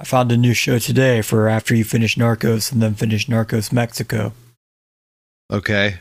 [0.00, 3.70] I found a new show today for after you finish Narcos and then finish Narcos
[3.70, 4.32] Mexico.
[5.52, 5.98] Okay.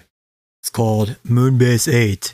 [0.61, 2.33] It's called Moonbase 8.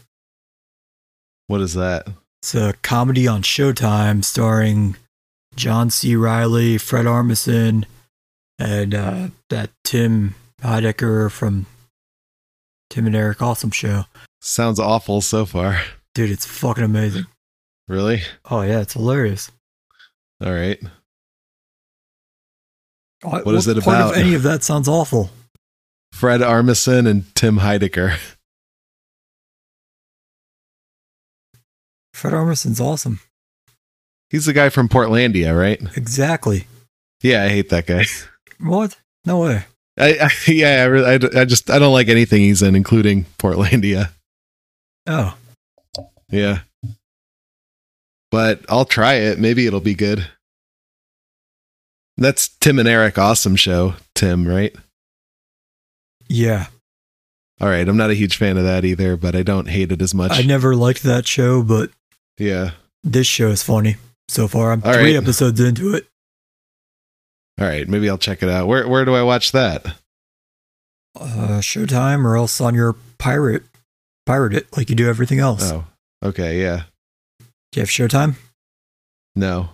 [1.47, 2.07] What is that?
[2.43, 4.95] It's a comedy on Showtime starring
[5.55, 6.15] John C.
[6.15, 7.85] Reilly, Fred Armisen,
[8.59, 11.65] and uh, that Tim Heidecker from
[12.91, 14.03] Tim and Eric Awesome Show.
[14.39, 15.81] Sounds awful so far.
[16.13, 17.25] Dude, it's fucking amazing.
[17.87, 18.21] Really?
[18.51, 19.51] Oh, yeah, it's hilarious.
[20.43, 20.79] All right.
[23.21, 24.11] What is it about?
[24.11, 25.29] Of any of that sounds awful.
[26.11, 28.17] Fred Armisen and Tim Heidecker.
[32.13, 33.19] Fred Armisen's awesome.
[34.29, 35.81] He's the guy from Portlandia, right?
[35.97, 36.67] Exactly.
[37.21, 38.05] Yeah, I hate that guy.
[38.57, 38.95] What?
[39.25, 39.65] No way.
[39.99, 43.25] I, I yeah, I, really, I, I just I don't like anything he's in, including
[43.37, 44.11] Portlandia.
[45.07, 45.35] Oh,
[46.31, 46.59] Yeah,
[48.31, 49.39] but I'll try it.
[49.39, 50.25] Maybe it'll be good.
[52.17, 53.95] That's Tim and Eric Awesome Show.
[54.13, 54.75] Tim, right?
[56.27, 56.67] yeah.
[57.61, 57.87] All right.
[57.87, 60.31] I'm not a huge fan of that either, but I don't hate it as much.
[60.31, 61.89] I never liked that show, but
[62.37, 62.71] yeah.
[63.03, 63.95] this show is funny
[64.27, 64.71] so far.
[64.71, 65.23] I'm All three right.
[65.23, 66.07] episodes into it.
[67.59, 67.87] All right.
[67.87, 68.67] Maybe I'll check it out.
[68.67, 69.85] Where Where do I watch that?
[71.17, 73.63] Uh, Showtime or else on your pirate,
[74.25, 75.71] pirate it like you do everything else.
[75.71, 75.85] Oh,
[76.21, 76.61] okay.
[76.61, 76.83] Yeah.
[77.71, 78.35] Do you have Showtime?
[79.33, 79.69] No.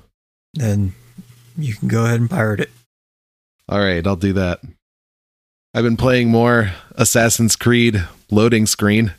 [0.53, 0.93] Then
[1.63, 2.69] you can go ahead and pirate it.
[3.69, 4.05] All right.
[4.05, 4.59] I'll do that.
[5.73, 9.13] I've been playing more Assassin's Creed loading screen.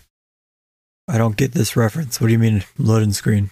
[1.09, 2.21] I don't get this reference.
[2.21, 3.51] What do you mean loading screen?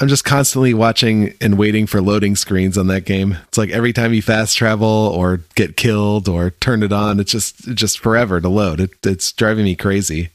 [0.00, 3.38] I'm just constantly watching and waiting for loading screens on that game.
[3.46, 7.30] It's like every time you fast travel or get killed or turn it on, it's
[7.30, 8.80] just it's just forever to load.
[8.80, 10.30] It, it's driving me crazy.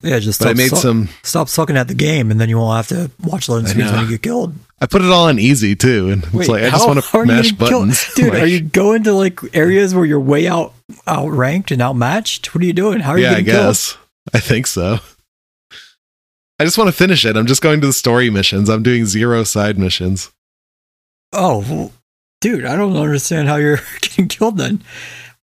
[0.00, 1.08] Yeah, just But I made some.
[1.22, 4.02] stop sucking at the game, and then you won't have to watch loading screens when
[4.02, 4.54] you get killed.
[4.80, 7.52] I put it all on easy too, and it's like I just want to mash
[7.52, 8.12] gonna kill- buttons.
[8.16, 8.32] dude.
[8.32, 10.72] Like, are you going to like areas where you're way out
[11.06, 12.54] outranked and outmatched?
[12.54, 13.00] What are you doing?
[13.00, 13.66] How are yeah, you I getting killed?
[13.66, 13.96] guess.
[14.32, 15.00] I think so.
[16.60, 17.36] I just want to finish it.
[17.36, 18.68] I'm just going to the story missions.
[18.68, 20.32] I'm doing zero side missions.
[21.32, 21.92] Oh, well,
[22.40, 24.58] dude, I don't understand how you're getting killed.
[24.58, 24.82] Then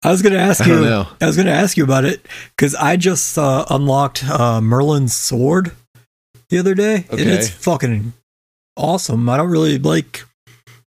[0.02, 0.80] I was gonna ask you.
[0.80, 1.08] know.
[1.20, 2.24] I was gonna ask you about it
[2.56, 5.72] because I just uh, unlocked uh, Merlin's sword
[6.48, 8.14] the other day, and it's fucking
[8.80, 9.28] awesome.
[9.28, 10.24] I don't really like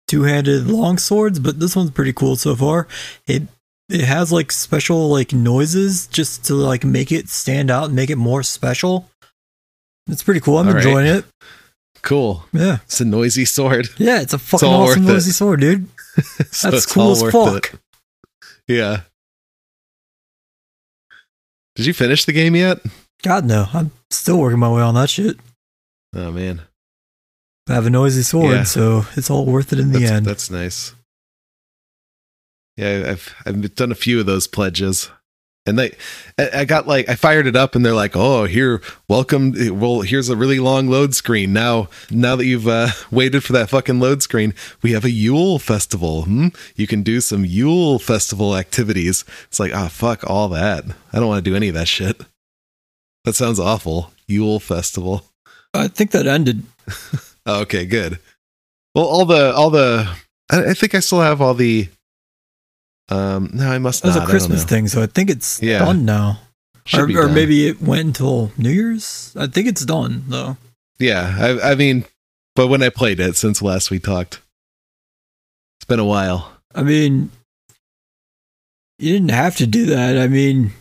[0.07, 2.87] two-handed long swords, but this one's pretty cool so far.
[3.27, 3.43] It
[3.89, 8.09] it has like special like noises just to like make it stand out and make
[8.09, 9.09] it more special.
[10.07, 10.57] It's pretty cool.
[10.57, 10.83] I'm All right.
[10.85, 11.25] enjoying it.
[12.01, 12.43] Cool.
[12.51, 13.87] Yeah, It's a noisy sword.
[13.97, 15.13] yeah, it's a fucking all awesome worth it.
[15.13, 15.87] noisy sword, dude.
[16.51, 17.73] so That's cool as fuck.
[17.73, 17.79] it.
[18.67, 19.01] Yeah.
[21.75, 22.79] Did you finish the game yet?
[23.23, 25.37] God no, I'm still working my way on that shit.
[26.15, 26.61] Oh man,
[27.71, 28.63] I have a noisy sword, Yeah.
[28.63, 30.25] so it's all worth it in the end.
[30.25, 30.93] that's nice.
[32.77, 35.09] Yeah, I've I've done a few of those pledges,
[35.65, 35.95] and they
[36.39, 39.53] I I got like I fired it up, and they're like, "Oh, here, welcome.
[39.79, 41.53] Well, here's a really long load screen.
[41.53, 45.59] Now, now that you've uh, waited for that fucking load screen, we have a Yule
[45.59, 46.23] festival.
[46.23, 46.47] Hmm?
[46.75, 49.25] You can do some Yule festival activities.
[49.47, 50.85] It's like, ah, fuck all that.
[51.13, 52.21] I don't want to do any of that shit.
[53.25, 54.11] That sounds awful.
[54.27, 55.25] Yule festival.
[55.73, 56.63] I think that ended.
[57.45, 58.19] Oh, okay, good.
[58.93, 60.07] Well, all the all the
[60.51, 61.87] I, I think I still have all the.
[63.09, 64.27] Um, no, I must That was not.
[64.27, 65.79] a Christmas thing, so I think it's Yeah.
[65.79, 66.39] done now.
[66.93, 67.33] Or, or done.
[67.33, 69.33] maybe it went until New Year's.
[69.37, 70.57] I think it's done though.
[70.99, 72.05] Yeah, I, I mean,
[72.55, 74.39] but when I played it since last we talked,
[75.79, 76.51] it's been a while.
[76.75, 77.31] I mean,
[78.99, 80.17] you didn't have to do that.
[80.17, 80.71] I mean,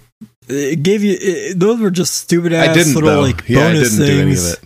[0.49, 3.21] it gave you it, those were just stupid ass little though.
[3.23, 4.57] like yeah, I bonus didn't do any of things.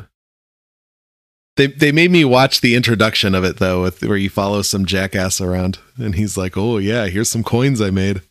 [1.57, 4.85] They they made me watch the introduction of it though, with, where you follow some
[4.87, 8.23] jackass around, and he's like, "Oh yeah, here's some coins I made."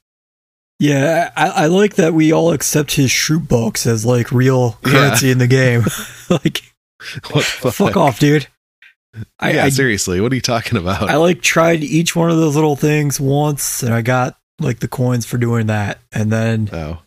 [0.79, 4.91] Yeah, I, I like that we all accept his shoot box as like real Yeah.
[4.91, 5.83] currency in the game.
[6.29, 6.61] like,
[7.61, 8.47] the fuck off, dude.
[9.39, 11.03] I, yeah, I seriously, what are you talking about?
[11.09, 14.87] I like tried each one of those little things once and I got like the
[14.87, 16.99] coins for doing that and then oh,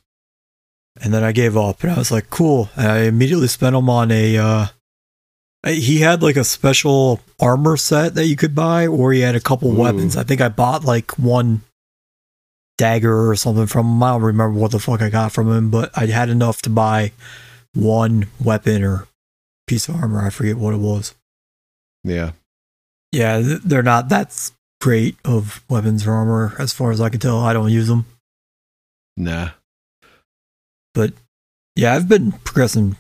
[1.03, 3.91] and then I gave up and I was like cool and I immediately spent them
[3.91, 4.67] on a uh
[5.67, 9.35] Uh, he had like a special armor set that you could buy or he had
[9.35, 9.81] a couple Ooh.
[9.81, 10.17] weapons.
[10.17, 11.63] I think I bought like one
[12.79, 14.03] dagger or something from him.
[14.03, 16.71] I don't remember what the fuck I got from him, but I had enough to
[16.71, 17.11] buy
[17.75, 19.09] one weapon or
[19.67, 20.25] piece of armor.
[20.25, 21.15] I forget what it was.
[22.05, 22.33] yeah,
[23.11, 27.39] Yeah, they're not that great of weapons or armor as far as I can tell.
[27.41, 28.07] I don't use them.
[29.17, 29.51] nah.
[30.95, 31.13] But
[31.75, 32.97] yeah, I've been progressing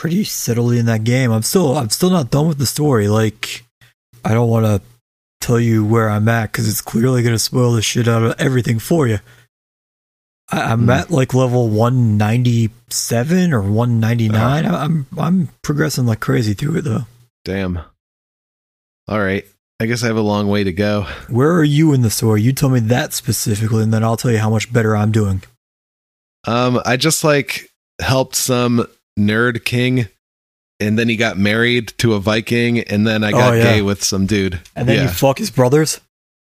[0.00, 1.30] pretty steadily in that game.
[1.30, 3.06] I'm still I'm still not done with the story.
[3.06, 3.64] Like
[4.24, 4.80] I don't want to
[5.42, 8.40] tell you where I'm at because it's clearly going to spoil the shit out of
[8.40, 9.18] everything for you.
[10.50, 10.90] I, I'm Hmm.
[10.90, 14.64] at like level 197 or 199.
[14.64, 14.74] Uh-huh.
[14.76, 17.04] I- I'm I'm progressing like crazy through it though.
[17.44, 17.78] Damn.
[19.06, 19.44] All right.
[19.80, 21.02] I guess I have a long way to go.
[21.28, 22.40] Where are you in the story?
[22.42, 25.42] You tell me that specifically, and then I'll tell you how much better I'm doing.
[26.46, 27.70] Um, I just like
[28.00, 28.86] helped some
[29.18, 30.08] nerd king,
[30.78, 33.62] and then he got married to a Viking, and then I oh, got Oh, yeah.
[33.62, 34.60] gay with some dude.
[34.74, 36.00] And then yeah, you fuck his brothers,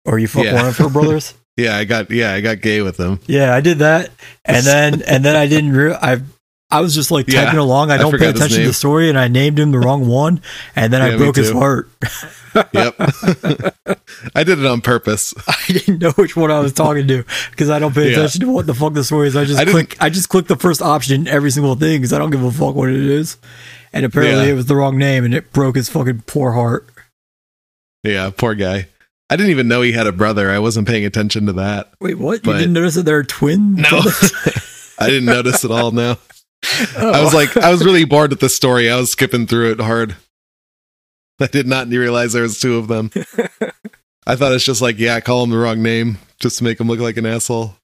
[0.05, 0.55] or you fuck Yeah.
[0.55, 1.33] one of her brothers.
[1.57, 3.19] yeah, I got yeah, I got gay with him.
[3.27, 4.11] Yeah, I did that,
[4.43, 5.71] and then and then I didn't.
[5.73, 6.21] Re- I
[6.77, 7.91] I was just like Yeah, typing along.
[7.91, 10.41] I I don't pay attention to the story, and I named him the wrong one,
[10.75, 11.89] and then Yeah, I broke his heart.
[12.73, 12.95] Yep,
[14.33, 15.33] I did it on purpose.
[15.45, 18.19] I didn't know which one I was talking to because I don't pay Yeah.
[18.19, 19.35] attention to what the fuck the story is.
[19.35, 19.97] I just I didn't- click.
[20.01, 22.51] I just click the first option in every single thing because I don't give a
[22.51, 23.35] fuck what it is.
[23.91, 26.87] And apparently, it was the wrong name, and it broke his fucking poor heart.
[28.03, 28.87] Yeah, poor guy.
[29.29, 30.49] I didn't even know he had a brother.
[30.49, 31.91] I wasn't paying attention to that.
[31.99, 32.45] Wait, what?
[32.45, 33.75] You didn't notice that they're twin?
[33.75, 34.01] No.
[34.97, 35.91] I didn't notice at all.
[35.91, 36.15] No,
[36.97, 37.11] Oh.
[37.11, 37.37] I was oh.
[37.37, 38.89] like, I was really bored with the story.
[38.89, 40.15] I was skipping through it hard.
[41.39, 43.11] I did not realize there was two of them.
[44.27, 46.87] I thought it's just like, yeah, call him the wrong name just to make him
[46.87, 47.75] look like an asshole.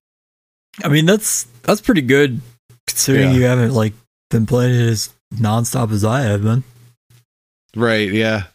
[0.83, 2.41] I mean, that's that's pretty good
[2.87, 3.37] considering Yeah.
[3.37, 3.93] you haven't like
[4.29, 6.63] been playing it as nonstop as I have been.
[7.75, 8.11] Right?
[8.11, 8.45] Yeah.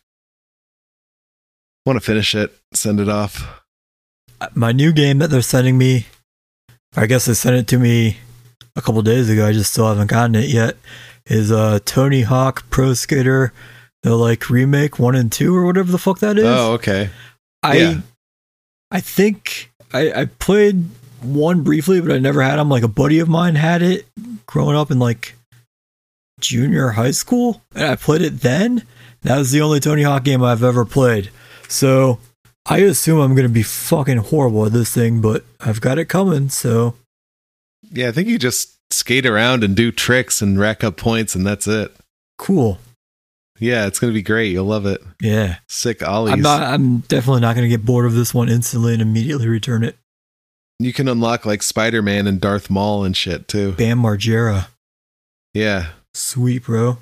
[1.85, 2.57] Want to finish it?
[2.75, 3.63] Send it off.
[4.55, 6.07] My new game that they're sending me,
[6.97, 8.19] I guess they sent it to me
[8.77, 9.47] a couple days ago.
[9.47, 10.77] I just still haven't gotten it yet.
[11.27, 13.53] Is uh Tony Hawk Pro Skater,
[14.03, 16.45] the like remake one and two or whatever the fuck that is.
[16.45, 17.11] Oh, okay.
[17.63, 18.01] I yeah.
[18.91, 20.85] I think I, I played
[21.23, 22.69] one briefly, but I never had them.
[22.69, 24.07] Like a buddy of mine had it
[24.47, 25.35] growing up in like
[26.39, 28.85] junior high school, and I played it then.
[29.23, 31.31] That was the only Tony Hawk game I've ever played.
[31.69, 32.21] So
[32.67, 36.49] I assume I'm gonna be fucking horrible at this thing, but I've got it coming.
[36.49, 36.95] So
[37.91, 41.47] Yeah, I think you just skate around and do tricks and rack up points, and
[41.47, 41.95] that's it.
[42.39, 42.79] cool.
[43.59, 44.53] Yeah, it's gonna be great.
[44.53, 45.03] You'll love it.
[45.21, 46.35] Yeah, Sick ollies.
[46.35, 46.63] I'm not.
[46.63, 49.97] I'm definitely not gonna get bored of this one instantly and immediately return it.
[50.79, 53.73] you can unlock like Spider Man and Darth Maul and shit too.
[53.73, 54.67] Bam Margera,
[55.55, 56.99] Yeah, sweet bro.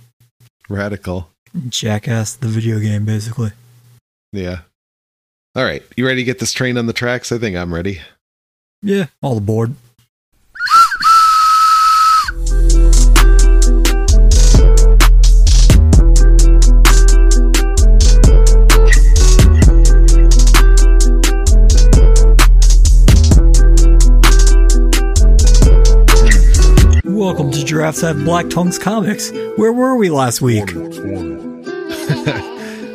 [0.69, 1.29] radical.
[1.69, 3.51] Jackass the video game, basically.
[4.33, 4.61] Yeah.
[5.57, 7.33] All right, you ready to get this train on the tracks?
[7.33, 8.01] I think I'm ready.
[8.81, 9.75] Yeah, all aboard.
[27.25, 29.31] Welcome to Giraffes Have Black Tongues Comics.
[29.57, 30.71] Where were we last week?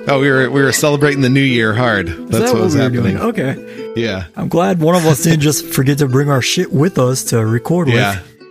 [0.08, 2.08] Oh, we were we were celebrating the new year hard.
[2.08, 3.18] That's that what was we happening.
[3.18, 3.18] doing?
[3.18, 3.94] Okay.
[3.96, 7.24] Yeah, I'm glad one of us didn't just forget to bring our shit with us
[7.26, 8.42] to record yeah, with.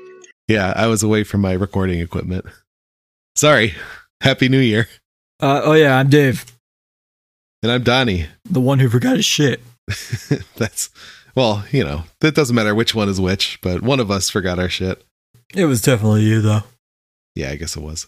[0.48, 0.72] yeah.
[0.74, 2.44] I was away from my recording equipment.
[3.36, 3.74] Sorry.
[4.20, 4.88] Happy New Year.
[5.40, 6.44] Uh, oh, yeah, I'm Dave,
[7.62, 8.26] And I'm Donnie.
[8.44, 9.60] the one who forgot his shit.
[10.56, 10.90] That's
[11.34, 14.58] well, you know, it doesn't matter which one is which, but one of us forgot
[14.58, 15.04] our shit.
[15.54, 16.62] It was definitely you, though.
[17.34, 18.06] Yeah, I guess it was.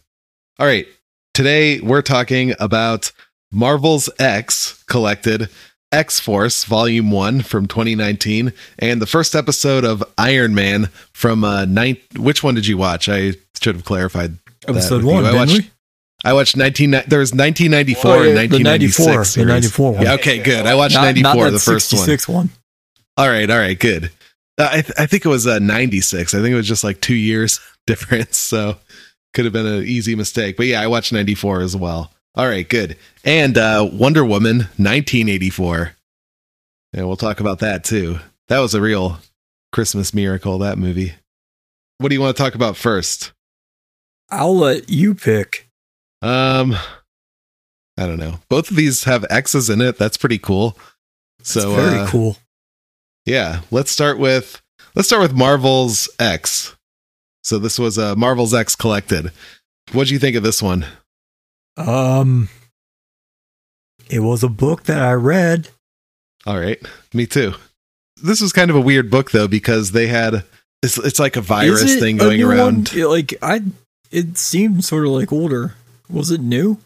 [0.59, 0.87] All right.
[1.35, 3.13] Today we're talking about
[3.53, 5.49] Marvel's X collected
[5.93, 11.65] X Force Volume 1 from 2019 and the first episode of Iron Man from uh
[11.65, 13.09] nine which one did you watch?
[13.09, 14.37] I should have clarified.
[14.69, 15.25] Episode one.
[15.25, 15.71] I didn't watched we?
[16.25, 20.03] I watched 19 there was 1994 Oh, yeah, and the 94, the 94 one.
[20.03, 20.67] Yeah, okay, good.
[20.67, 22.01] I watched Not- 94 not that the first one.
[22.03, 22.51] 66 one.
[23.17, 24.11] All right, all right, good.
[24.61, 26.35] Uh, I th- I think it was uh, 96.
[26.35, 28.77] I think it was just like 2 years difference, so
[29.33, 30.57] could have been an easy mistake.
[30.57, 32.13] But yeah, I watched 94 as well.
[32.35, 32.97] All right, good.
[33.25, 35.93] And uh Wonder Woman 1984.
[36.93, 38.19] And we'll talk about that too.
[38.49, 39.19] That was a real
[39.73, 41.15] Christmas miracle that movie.
[41.99, 43.33] What do you want to talk about first?
[44.31, 45.69] I'll let you pick.
[46.23, 46.75] Um
[47.97, 48.39] I don't know.
[48.49, 49.99] Both of these have X's in it.
[49.99, 50.77] That's pretty cool.
[51.41, 52.37] It's So very uh, cool.
[53.27, 54.61] Yeah, let's start with
[54.95, 56.77] let's start with Marvel's X.
[57.43, 59.33] So this was a uh, Marvel's X collected.
[59.93, 60.87] What do you think of this one?
[61.77, 62.49] Um,
[64.09, 65.69] it was a book that I read.
[66.47, 66.81] All right,
[67.15, 67.55] me too.
[68.23, 70.45] This was kind of a weird book though because they had
[70.83, 72.91] it's it's like a virus thing going around.
[72.91, 73.09] one?
[73.09, 73.63] Like I,
[74.11, 75.75] it seemed sort of like older.
[76.09, 76.79] Was it new?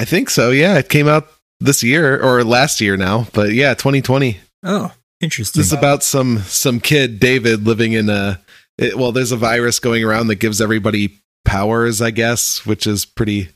[0.00, 0.50] I think so.
[0.50, 1.28] Yeah, it came out
[1.60, 4.38] this year or last year now, but yeah, 2020.
[4.64, 5.60] Oh, interesting.
[5.60, 8.40] This is about some some kid David living in a
[8.78, 13.04] it, well, there's a virus going around that gives everybody powers, I guess, which is
[13.04, 13.48] pretty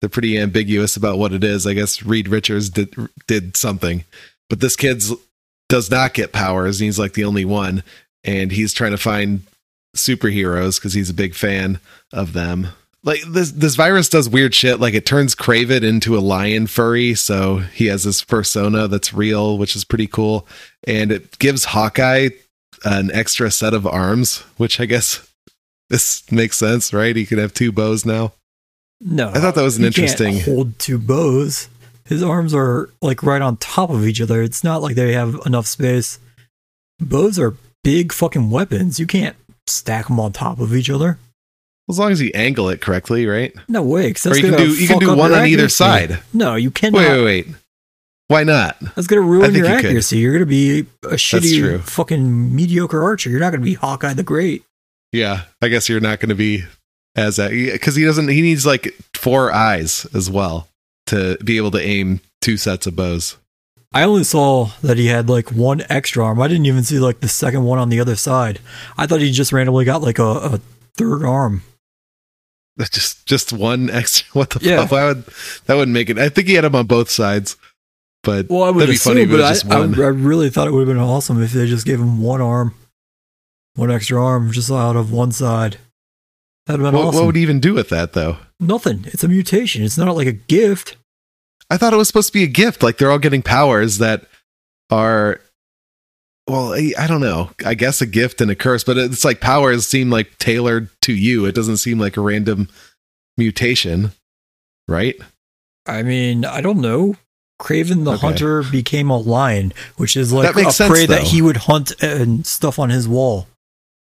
[0.00, 1.66] they're pretty ambiguous about what it is.
[1.66, 2.94] I guess Reed Richards did
[3.26, 4.04] did something,
[4.48, 5.12] but this kid's
[5.68, 6.80] does not get powers.
[6.80, 7.82] And he's like the only one,
[8.22, 9.42] and he's trying to find
[9.96, 11.80] superheroes because he's a big fan
[12.12, 12.68] of them.
[13.04, 14.80] Like this, this virus does weird shit.
[14.80, 19.58] Like it turns Kraven into a lion furry, so he has this persona that's real,
[19.58, 20.46] which is pretty cool.
[20.86, 22.30] And it gives Hawkeye
[22.84, 25.30] an extra set of arms, which I guess
[25.90, 27.14] this makes sense, right?
[27.14, 28.32] He could have two bows now.
[29.00, 31.68] No, I thought that was an interesting- hold two bows.
[32.06, 34.42] His arms are like right on top of each other.
[34.42, 36.18] It's not like they have enough space.
[37.00, 39.00] Bows are big fucking weapons.
[39.00, 41.18] You can't stack them on top of each other.
[41.88, 43.54] As long as you angle it correctly, right?
[43.68, 44.12] No way.
[44.12, 46.18] 'cause Or that's you can do you can do one on either side.
[46.32, 46.98] No, you cannot.
[46.98, 47.46] Wait, wait, wait.
[48.28, 48.78] Why not?
[48.94, 49.84] That's gonna ruin your you could.
[49.86, 50.18] accuracy.
[50.18, 53.28] You're gonna be a shitty, fucking mediocre archer.
[53.28, 54.62] You're not gonna be Hawkeye the Great.
[55.12, 56.64] Yeah, I guess you're not going to be
[57.14, 58.26] as that because he doesn't.
[58.28, 60.66] He needs like four eyes as well
[61.06, 63.36] to be able to aim two sets of bows.
[63.92, 66.42] I only saw that he had like one extra arm.
[66.42, 68.58] I didn't even see like the second one on the other side.
[68.98, 70.60] I thought he just randomly got like a, a
[70.96, 71.62] third arm.
[72.92, 74.26] Just just one extra.
[74.38, 74.82] What the Yeah.
[74.82, 74.90] fuck?
[74.92, 75.24] Why would
[75.66, 76.18] that wouldn't make it?
[76.18, 77.56] I think he had them on both sides,
[78.24, 80.06] but Well, I would that'd be assume, funny but I, I.
[80.06, 82.74] I really thought it would have been awesome if they just gave him one arm,
[83.76, 85.78] one extra arm just out of one side.
[86.66, 87.20] That'd have been what, awesome.
[87.20, 88.38] what would he even do with that though?
[88.58, 89.04] Nothing.
[89.08, 89.84] It's a mutation.
[89.84, 90.96] It's not like a gift.
[91.70, 92.82] I thought it was supposed to be a gift.
[92.82, 94.24] Like they're all getting powers that
[94.90, 95.40] are,
[96.46, 97.50] well, I, I don't know.
[97.64, 101.12] I guess a gift and a curse, but it's like powers seem like tailored to
[101.12, 101.46] you.
[101.46, 102.68] It doesn't seem like a random
[103.36, 104.12] mutation,
[104.88, 105.16] right?
[105.86, 107.16] I mean, I don't know.
[107.60, 108.20] Kraven the Okay.
[108.26, 111.56] Hunter became a lion, which is like That makes a sense, prey that he would
[111.58, 113.46] hunt and stuff on his wall.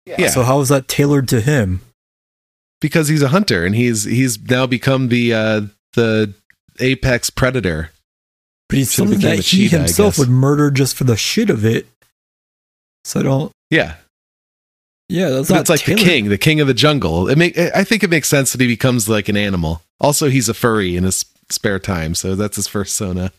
[0.07, 0.29] Yeah.
[0.31, 1.81] So how is that tailored to him?
[2.81, 5.61] because he's a hunter and he's he's now become the uh
[5.93, 6.35] the
[6.81, 7.91] apex predator.
[8.69, 11.65] But he's Should've something that he cheetah, himself would murder just for the shit of
[11.65, 11.87] it.
[13.05, 13.53] So I don't.
[13.71, 13.97] Yeah,
[15.09, 16.01] Yeah, that's but not it's like tailored.
[16.01, 17.29] the king, the king of the jungle.
[17.29, 19.83] It make I think it makes sense that he becomes like an animal.
[20.01, 23.33] Also, he's a furry in his spare time, so that's his first sona.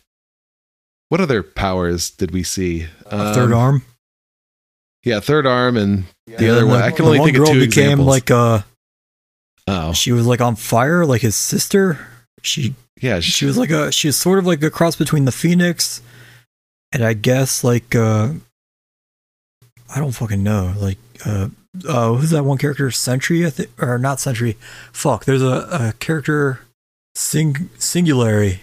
[1.08, 2.86] What other powers did we see?
[3.06, 3.82] A third Um, arm.
[5.04, 6.78] Yeah, third arm, and the other and one.
[6.80, 7.64] the- I can only one think of two became
[8.00, 8.08] examples.
[8.08, 8.62] like uh,
[9.68, 11.98] oh, she was like on fire, like his sister.
[12.42, 15.32] She yeah, she was like a she was sort of like a cross between the
[15.32, 16.00] phoenix
[16.92, 18.30] and I guess like uh
[19.94, 21.48] I don't fucking know like uh
[21.88, 22.90] uh who's that one character?
[22.90, 24.56] Sentry I think or not Sentry.
[24.92, 26.60] Fuck there's a, a character
[27.14, 28.60] Sing Singularity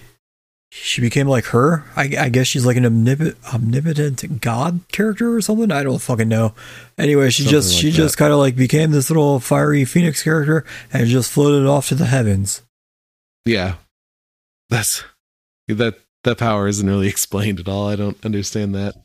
[0.73, 1.83] she became like her?
[1.97, 5.69] I, I guess she's like an omnip- omnipotent god character or something?
[5.69, 6.53] I don't fucking know.
[6.97, 10.23] Anyway she Something just like she just kind of like became this little fiery phoenix
[10.23, 12.61] character and just floated off to the heavens.
[13.45, 13.75] Yeah.
[14.69, 15.03] That's
[15.67, 17.89] that that power isn't really explained at all.
[17.89, 18.95] I don't understand that.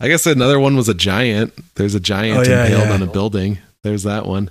[0.00, 1.52] I guess another one was a giant.
[1.74, 2.94] There's a giant Oh, yeah, impaled yeah.
[2.94, 3.58] on a building.
[3.82, 4.50] There's that one.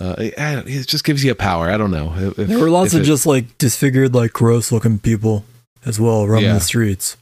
[0.00, 1.68] Uh, it just gives you a power.
[1.70, 2.14] I don't know.
[2.16, 5.44] If- There were lots of it- just like disfigured, like gross looking people
[5.84, 6.54] as well roaming Yeah.
[6.54, 7.16] the streets.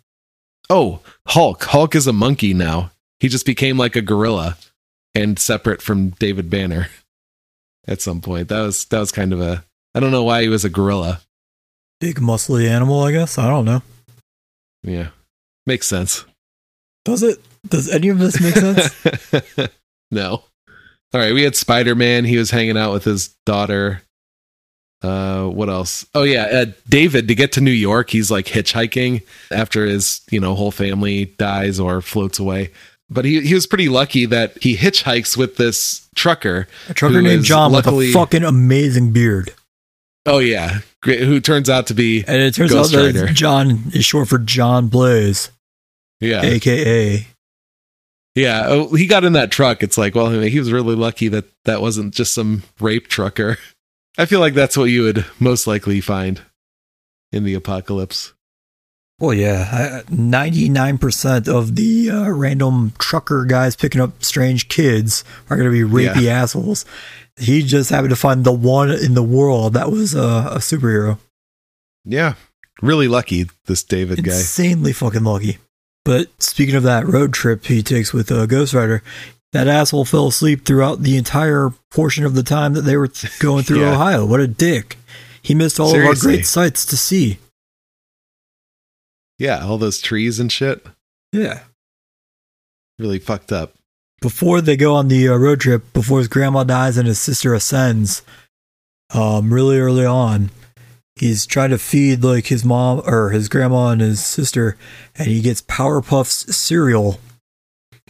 [0.71, 1.64] Oh, Hulk.
[1.64, 2.90] Hulk is a monkey now.
[3.21, 4.57] He just became like a gorilla
[5.14, 6.88] and separate from David Banner
[7.88, 8.49] at some point.
[8.49, 9.64] That was that was kind of a
[9.95, 11.21] I don't know why he was a gorilla.
[12.00, 13.38] Big muscly animal, I guess.
[13.38, 13.83] I don't know.
[14.85, 15.09] Yeah.
[15.67, 16.25] Makes sense.
[17.05, 17.38] Does it?
[17.67, 19.71] Does any of this make sense?
[20.11, 20.43] no.
[21.14, 22.25] All right, we had Spider-Man.
[22.25, 24.02] He was hanging out with his daughter.
[25.00, 26.05] Uh what else?
[26.12, 30.40] Oh yeah, uh, David to get to New York, he's like hitchhiking after his, you
[30.40, 32.73] know, whole family dies or floats away.
[33.09, 37.45] But he he was pretty lucky that he hitchhikes with this trucker A trucker named
[37.45, 39.55] John with a fucking amazing beard.
[40.26, 41.21] Oh yeah, great.
[41.21, 44.88] Who turns out to be And it turns out that John is short for John
[44.88, 45.50] Blaze,
[46.21, 47.27] yeah, aka.
[48.35, 48.65] yeah.
[48.67, 49.83] Oh, he got in that truck.
[49.83, 53.59] It's like, well, he was really lucky that that wasn't just some rape trucker.
[54.19, 56.43] I feel like that's what you would most likely find
[57.31, 58.33] in the apocalypse.
[59.21, 65.57] Well, yeah, nine percent of the uh, random trucker guys picking up strange kids are
[65.57, 66.85] going to be rapey assholes.
[67.37, 71.19] He just happened to find the one in the world that was uh, a superhero.
[72.05, 72.35] Yeah,
[72.81, 74.37] really lucky this David guy.
[74.37, 75.59] Insanely fucking lucky.
[76.05, 79.02] But speaking of that road trip he takes with uh, Ghost Rider,
[79.52, 83.64] that asshole fell asleep throughout the entire portion of the time that they were going
[83.64, 83.93] through Yeah.
[83.93, 84.26] Ohio.
[84.26, 84.97] What a dick.
[85.43, 87.38] He missed all of our great sights to see.
[89.38, 90.85] Yeah, all those trees and shit.
[91.33, 91.61] Yeah.
[92.99, 93.75] Really fucked up.
[94.21, 97.55] Before they go on the uh, road trip, before his grandma dies and his sister
[97.55, 98.23] ascends,
[99.14, 100.50] um, really early on,
[101.21, 104.77] he's trying to feed like his mom or his grandma and his sister,
[105.17, 107.21] and he gets Powerpuffs cereal,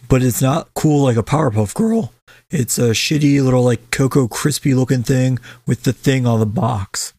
[0.07, 2.13] but it's not cool like a Powerpuff Girl.
[2.49, 7.13] It's a shitty little like Cocoa Crispy looking thing with the thing on the box.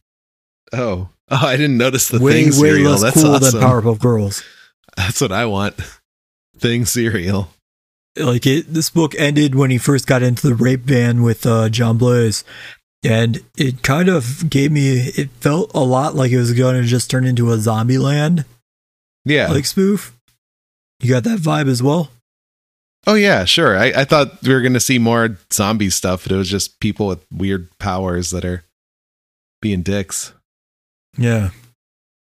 [0.73, 2.91] Oh, oh, I didn't notice the way thing way cereal.
[2.91, 3.59] less That's cool awesome.
[3.59, 4.43] than Powerpuff Girls.
[4.97, 5.75] That's what I want.
[6.57, 7.49] Thing cereal.
[8.17, 11.69] like it this book ended when he first got into the rape van with uh,
[11.69, 12.43] John Blaze
[13.03, 16.87] and it kind of gave me it felt a lot like it was going to
[16.87, 18.45] just turn into a zombie land
[19.25, 19.47] Yeah.
[19.51, 20.15] like spoof
[20.99, 22.11] you got that vibe as well
[23.07, 23.75] oh yeah, sure.
[23.75, 27.07] I, I thought we were gonna see more zombie stuff, but it was just people
[27.07, 28.63] with weird powers that are
[29.61, 30.33] being dicks.
[31.17, 31.49] yeah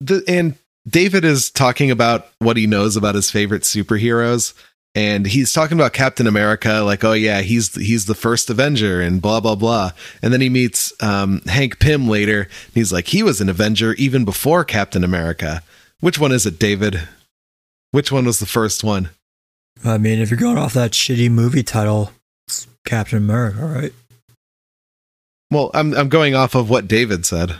[0.01, 0.55] the, and
[0.88, 4.53] David is talking about what he knows about his favorite superheroes
[4.96, 9.22] and he's talking about Captain America like oh yeah he's he's the first Avenger and
[9.22, 9.92] blah blah blah.
[10.22, 12.44] And then he meets um, Hank Pym later.
[12.44, 15.62] And he's like he was an Avenger even before Captain America.
[16.00, 17.08] Which one is it David?
[17.92, 19.10] Which one was the first one?
[19.84, 22.12] I mean if you're going off that shitty movie title
[22.48, 23.94] it's captain america right?
[25.52, 27.56] Well I'm I'm going off of what David said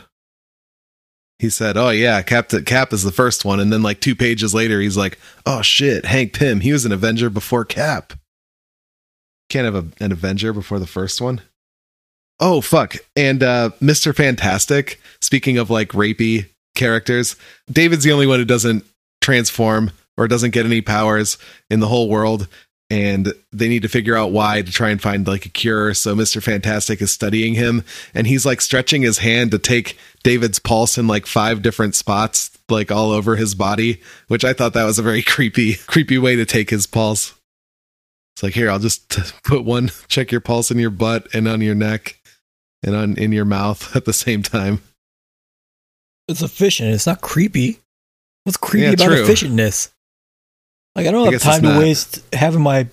[1.38, 4.54] he said, "Oh yeah, Captain Cap is the first one," and then like two pages
[4.54, 8.14] later, he's like, "Oh shit, Hank Pym, he was an Avenger before Cap."
[9.48, 11.42] Can't have a, an Avenger before the first one.
[12.40, 12.96] Oh fuck!
[13.14, 15.00] And uh, Mister Fantastic.
[15.20, 17.36] Speaking of like rapey characters,
[17.70, 18.84] David's the only one who doesn't
[19.20, 21.38] transform or doesn't get any powers
[21.70, 22.48] in the whole world.
[22.88, 25.92] And they need to figure out why to try and find like a cure.
[25.92, 26.40] So Mr.
[26.40, 27.82] Fantastic is studying him
[28.14, 32.56] and he's like stretching his hand to take David's pulse in like five different spots,
[32.68, 36.36] like all over his body, which I thought that was a very creepy, creepy way
[36.36, 37.34] to take his pulse.
[38.36, 41.48] It's like, here, I'll just t- put one, check your pulse in your butt and
[41.48, 42.20] on your neck
[42.84, 44.80] and on in your mouth at the same time.
[46.28, 47.80] it's efficient it's not creepy
[48.44, 49.24] what's creepy Yeah, about true.
[49.24, 49.90] efficientness
[50.96, 52.88] like i don't I have time to waste having my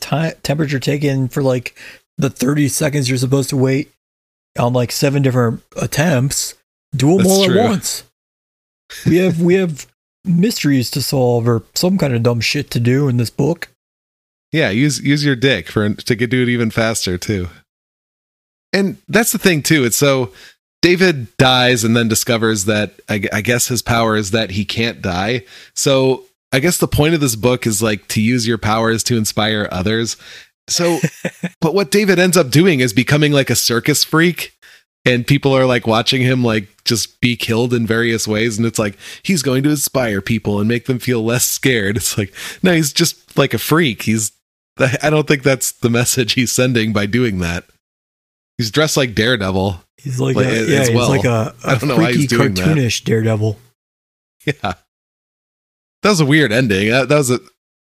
[0.00, 1.76] ti temperature taken for like
[2.16, 3.90] the 30 seconds you're supposed to wait
[4.58, 6.54] on like seven different attempts
[6.96, 7.58] do them That's all true.
[7.58, 8.04] at once
[9.06, 9.86] we have we have
[10.24, 13.68] mysteries to solve or some kind of dumb shit to do in this book
[14.52, 17.48] Yeah, use use your dick for to get do it even faster too.
[18.72, 19.84] And that's the thing too.
[19.84, 20.32] It's so
[20.82, 25.02] David dies and then discovers that I, I guess his power is that he can't
[25.02, 25.44] die.
[25.74, 29.16] So I guess the point of this book is like to use your powers to
[29.16, 30.16] inspire others.
[30.68, 31.00] So,
[31.60, 34.56] but what David ends up doing is becoming like a circus freak,
[35.04, 38.78] and people are like watching him like just be killed in various ways, and it's
[38.78, 41.96] like he's going to inspire people and make them feel less scared.
[41.96, 44.02] It's like no, he's just like a freak.
[44.02, 44.30] He's
[44.78, 47.64] I don't think that's the message he's sending by doing that.
[48.58, 49.80] He's dressed like Daredevil.
[49.98, 52.20] he's like, Like, a, as yeah he's like a, I a don't know why freaky
[52.20, 52.68] he's doing that.
[52.68, 53.58] cartoonish daredevil
[54.46, 54.74] Yeah.
[56.04, 56.90] That was a weird ending.
[56.90, 57.40] That, that was a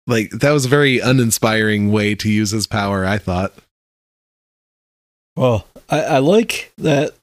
[0.07, 3.53] like that was a very uninspiring way to use his power, I thought.
[5.35, 7.13] Well, I, I like that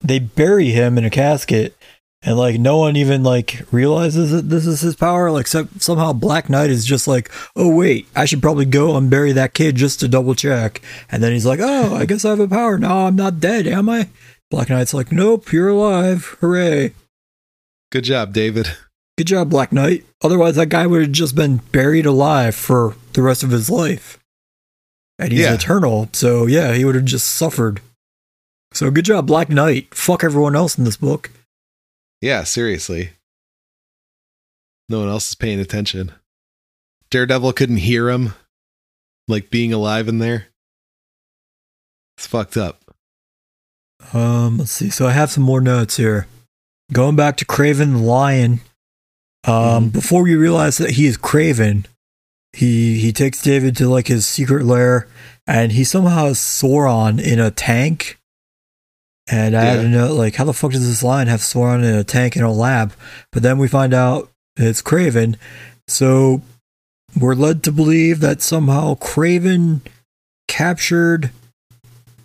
[0.00, 1.76] they bury him in a casket
[2.20, 5.30] and like no one even like realizes that this is his power.
[5.30, 9.08] Like so, somehow Black Knight is just like, oh wait, I should probably go and
[9.08, 10.82] bury that kid just to double check.
[11.12, 12.76] And then he's like, oh, I guess I have a power.
[12.76, 14.08] No, I'm not dead, am I?
[14.50, 16.36] Black Knight's like, nope, you're alive.
[16.40, 16.92] Hooray.
[17.92, 18.76] Good job, David.
[19.16, 20.04] Good job, Black Knight.
[20.22, 24.18] Otherwise, that guy would have just been buried alive for the rest of his life.
[25.18, 25.54] And he's Yeah.
[25.54, 27.80] eternal, so yeah, he would have just suffered.
[28.72, 29.94] So good job, Black Knight.
[29.94, 31.30] Fuck everyone else in this book.
[32.20, 33.10] Yeah, seriously.
[34.88, 36.12] No one else is paying attention.
[37.10, 38.34] Daredevil couldn't hear him,
[39.28, 40.48] like being alive in there.
[42.18, 42.82] It's fucked up.
[44.12, 44.90] Um, let's see.
[44.90, 46.26] So I have some more notes here.
[46.92, 48.60] Going back to Kraven the Lion.
[49.46, 49.92] Um, Mhm.
[49.92, 51.84] before we realize that he is Kraven,
[52.52, 55.06] he he takes David to like his secret lair,
[55.46, 58.18] and he somehow has Sauron in a tank.
[59.26, 59.82] And I had Yeah.
[59.82, 62.42] to know, like, how the fuck does this lion have Sauron in a tank in
[62.42, 62.92] a lab?
[63.32, 65.36] But then we find out it's Kraven.
[65.88, 66.42] So
[67.18, 69.80] we're led to believe that somehow Kraven
[70.46, 71.30] captured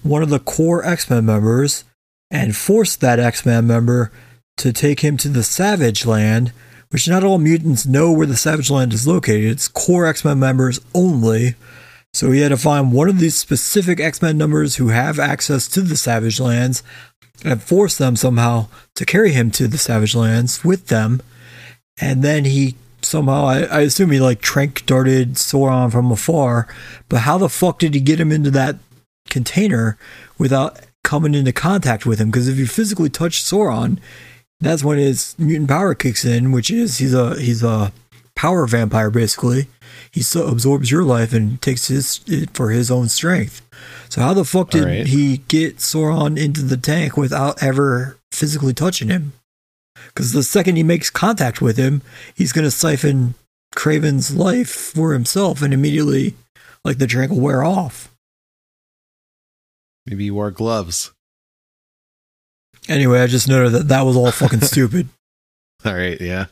[0.04, 1.84] one of the core X Men members
[2.32, 4.12] and forced that X Men member
[4.58, 6.52] to take him to the Savage Land,
[6.92, 9.52] which not all mutants know where the Savage Land is located.
[9.52, 11.56] It's core X Men members only.
[12.14, 15.68] So he had to find one of these specific X Men numbers who have access
[15.70, 16.84] to the Savage Lands
[17.46, 21.22] and force them somehow to carry him to the Savage Lands with them.
[22.02, 26.68] And then he somehow, I, I assume he like trank darted Sauron from afar.
[27.08, 28.78] But how the fuck did he get him into that
[29.30, 29.98] container
[30.38, 32.32] without coming into contact with him?
[32.32, 34.00] Because if you physically touch Sauron,
[34.60, 37.94] That's when his mutant power kicks in, which is he's a he's a
[38.36, 39.68] power vampire basically.
[40.12, 43.62] He so absorbs your life and takes his it for his own strength.
[44.10, 45.08] So how the fuck did Alright.
[45.08, 49.34] he get Sauron into the tank without ever physically touching him?
[50.08, 52.02] Because the second he makes contact with him,
[52.34, 53.36] he's gonna siphon
[53.76, 56.36] Kraven's life for himself, and immediately,
[56.84, 58.14] like the drink will wear off.
[60.06, 61.12] Maybe he wore gloves.
[62.90, 65.08] Anyway, I just noted that that was all fucking stupid.
[65.86, 66.48] All right, yeah.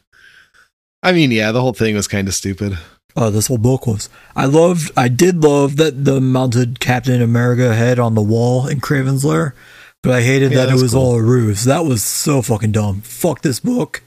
[1.03, 2.77] I mean, yeah, the whole thing was kind of stupid.
[3.15, 4.09] Oh, this whole book was.
[4.35, 4.91] I loved.
[4.95, 9.55] I did love that the mounted Captain America head on the wall in Kraven's lair,
[10.03, 11.01] but I hated Yeah, that it was cool.
[11.01, 11.63] all a ruse.
[11.65, 13.01] That was so fucking dumb.
[13.01, 14.03] Fuck this book.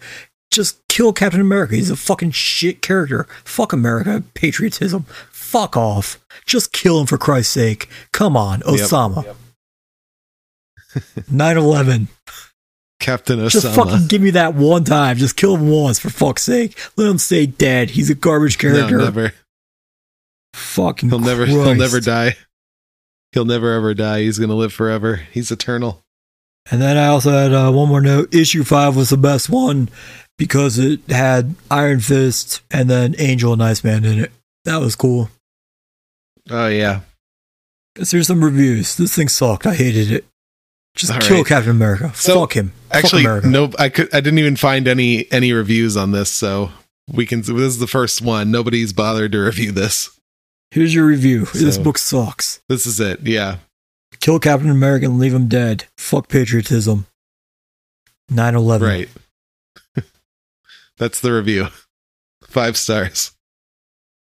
[0.53, 1.75] Just kill Captain America.
[1.75, 3.27] He's a fucking shit character.
[3.45, 4.23] Fuck America.
[4.35, 5.05] Patriotism.
[5.31, 6.19] Fuck off.
[6.47, 7.89] Just kill him for Christ's sake.
[8.13, 9.35] Come on, Osama.
[11.31, 12.09] 9 11.
[13.01, 13.51] Captain Osama.
[13.51, 15.17] Just fucking give me that one time.
[15.17, 16.79] Just kill him once, for fuck's sake.
[16.97, 17.91] Let him stay dead.
[17.91, 18.99] He's a garbage no, character.
[18.99, 19.33] never.
[20.55, 21.47] Fucking He'll never.
[21.47, 22.37] He'll never die.
[23.33, 24.23] He'll never ever die.
[24.23, 25.17] He's gonna live forever.
[25.33, 26.03] He's eternal.
[26.71, 28.35] And then I also had uh, one more note.
[28.35, 29.89] Issue five was the best one
[30.37, 34.33] because it had Iron Fist and then Angel and Iceman in it.
[34.65, 35.31] That was cool.
[36.51, 37.01] Oh yeah.
[38.03, 38.97] So here's some reviews.
[38.97, 39.67] This thing sucked.
[39.67, 40.25] I hated it.
[40.97, 41.47] Just All kill right.
[41.47, 42.13] Captain America.
[42.15, 42.73] So, Fuck him.
[42.91, 43.81] Actually, Fuck.
[43.81, 44.13] I could.
[44.15, 46.31] I didn't even find any any reviews on this.
[46.31, 46.71] So
[47.13, 47.41] we can.
[47.41, 48.51] This is the first one.
[48.51, 50.11] Nobody's bothered to review this.
[50.71, 51.47] Here's your review.
[51.47, 52.61] This book sucks.
[52.69, 53.21] This is it.
[53.23, 53.57] Yeah.
[54.21, 55.85] Kill Captain America and leave him dead.
[55.97, 57.07] Fuck patriotism.
[58.29, 58.89] 9 11.
[58.89, 59.09] Right.
[60.99, 61.69] That's the review.
[62.45, 63.33] Five stars.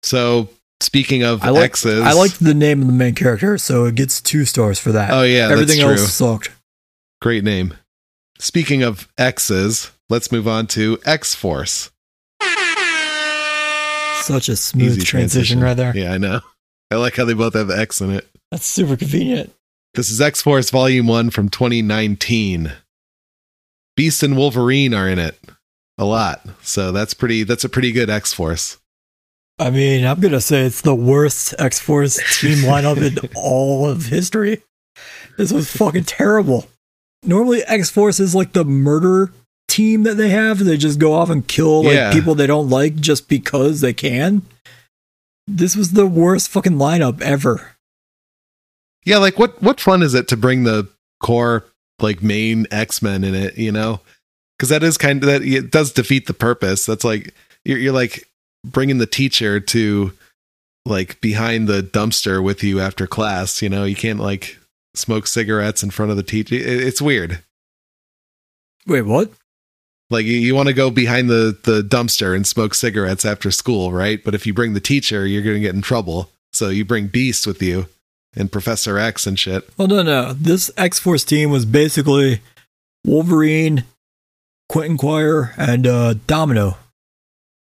[0.03, 0.49] So
[0.81, 3.95] speaking of I like, X's, I liked the name of the main character, so it
[3.95, 5.11] gets two stars for that.
[5.11, 5.91] Oh yeah, Everything that's true.
[6.03, 6.51] else sucked.
[7.21, 7.75] Great name.
[8.39, 11.91] Speaking of X's, let's move on to X Force.
[14.21, 15.95] Such a smooth transition, right there.
[15.95, 16.41] Yeah, I know.
[16.91, 18.27] I like how they both have X in it.
[18.51, 19.51] That's super convenient.
[19.93, 22.71] This is X Force Volume 1 from 2019.
[23.97, 25.37] Beast and Wolverine are in it.
[25.97, 26.45] A lot.
[26.61, 28.77] So that's pretty that's a pretty good X Force.
[29.61, 34.07] I mean, I'm gonna say it's the worst X Force team lineup in all of
[34.07, 34.63] history.
[35.37, 36.67] This was fucking terrible.
[37.23, 39.31] Normally, X Force is like the murder
[39.67, 40.59] team that they have.
[40.59, 42.11] They just go off and kill like Yeah.
[42.11, 44.41] people they don't like just because they can.
[45.47, 47.75] This was the worst fucking lineup ever.
[49.05, 50.87] Yeah, like what what fun is it to bring the
[51.21, 51.65] core
[51.99, 53.99] like main X-Men in it, you know?
[54.59, 56.85] Cuz that is kind of that it does defeat the purpose.
[56.85, 58.27] That's like you're, you're like
[58.63, 60.13] bringing the teacher to
[60.85, 63.83] like behind the dumpster with you after class, you know?
[63.83, 64.57] You can't like
[64.95, 66.55] smoke cigarettes in front of the teacher.
[66.55, 67.43] It's weird.
[68.87, 69.31] Wait, what?
[70.09, 73.93] Like you, you want to go behind the the dumpster and smoke cigarettes after school,
[73.93, 74.21] right?
[74.23, 76.29] But if you bring the teacher, you're going to get in trouble.
[76.51, 77.87] So you bring Beast with you
[78.35, 79.69] and Professor X and shit.
[79.77, 80.33] Well, no, no.
[80.33, 82.41] This X Force team was basically
[83.05, 83.85] Wolverine,
[84.67, 86.77] Quentin Quire, and uh, Domino.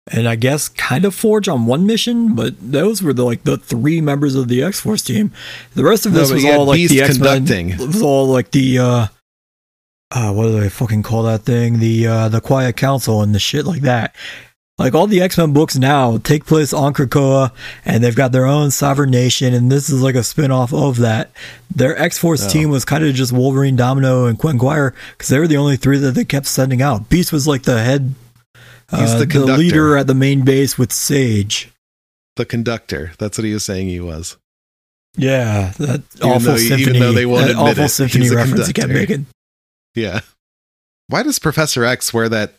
[0.09, 3.57] And I guess kind of Forge on one mission, but those were the like the
[3.57, 5.31] three members of the X Force team.
[5.75, 7.77] The rest of No, this but was you had all like the X Men.
[7.77, 9.07] was all like the uh,
[10.11, 11.79] uh, what do they fucking call that thing?
[11.79, 14.15] The uh, the Quiet Council and the shit like that.
[14.79, 17.51] Like all the X Men books now take place on Krakoa,
[17.85, 20.97] and they've got their own sovereign nation, and this is like a spin off of
[20.97, 21.29] that.
[21.73, 22.49] Their X Force Oh.
[22.49, 25.77] team was kind of just Wolverine, Domino, and Quentin Quire because they were the only
[25.77, 27.07] three that they kept sending out.
[27.09, 28.15] Beast was like the head,
[28.91, 31.71] He's uh, the the, leader at the main base with Sage.
[32.35, 33.11] The conductor.
[33.17, 34.37] That's what he was saying he was.
[35.17, 38.73] Yeah, that Even awful though- even though they won't that awful it, symphony reference he
[38.73, 39.25] kept making.
[39.95, 40.21] Yeah.
[41.07, 42.53] Why does Professor X wear that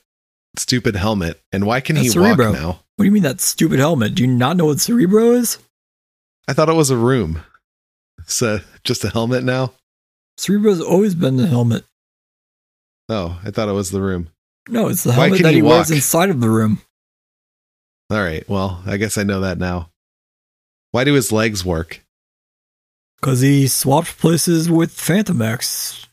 [0.58, 1.40] stupid helmet?
[1.52, 2.52] And why can That's he walk Cerebro.
[2.52, 2.68] now?
[2.96, 4.14] What do you mean that stupid helmet?
[4.14, 5.58] Do you not know what Cerebro is?
[6.46, 7.42] I thought it was a room.
[8.26, 9.72] So just a helmet now?
[10.36, 11.84] Cerebro's always been the helmet.
[13.08, 14.28] Oh, I thought it was the room.
[14.68, 15.96] No, it's the helmet that he he wears walk?
[15.96, 16.80] inside of the room.
[18.10, 18.48] All right.
[18.48, 19.90] Well, I guess I know that now.
[20.90, 22.02] Why do his legs work?
[23.20, 26.06] Because he swapped places with Fantomex.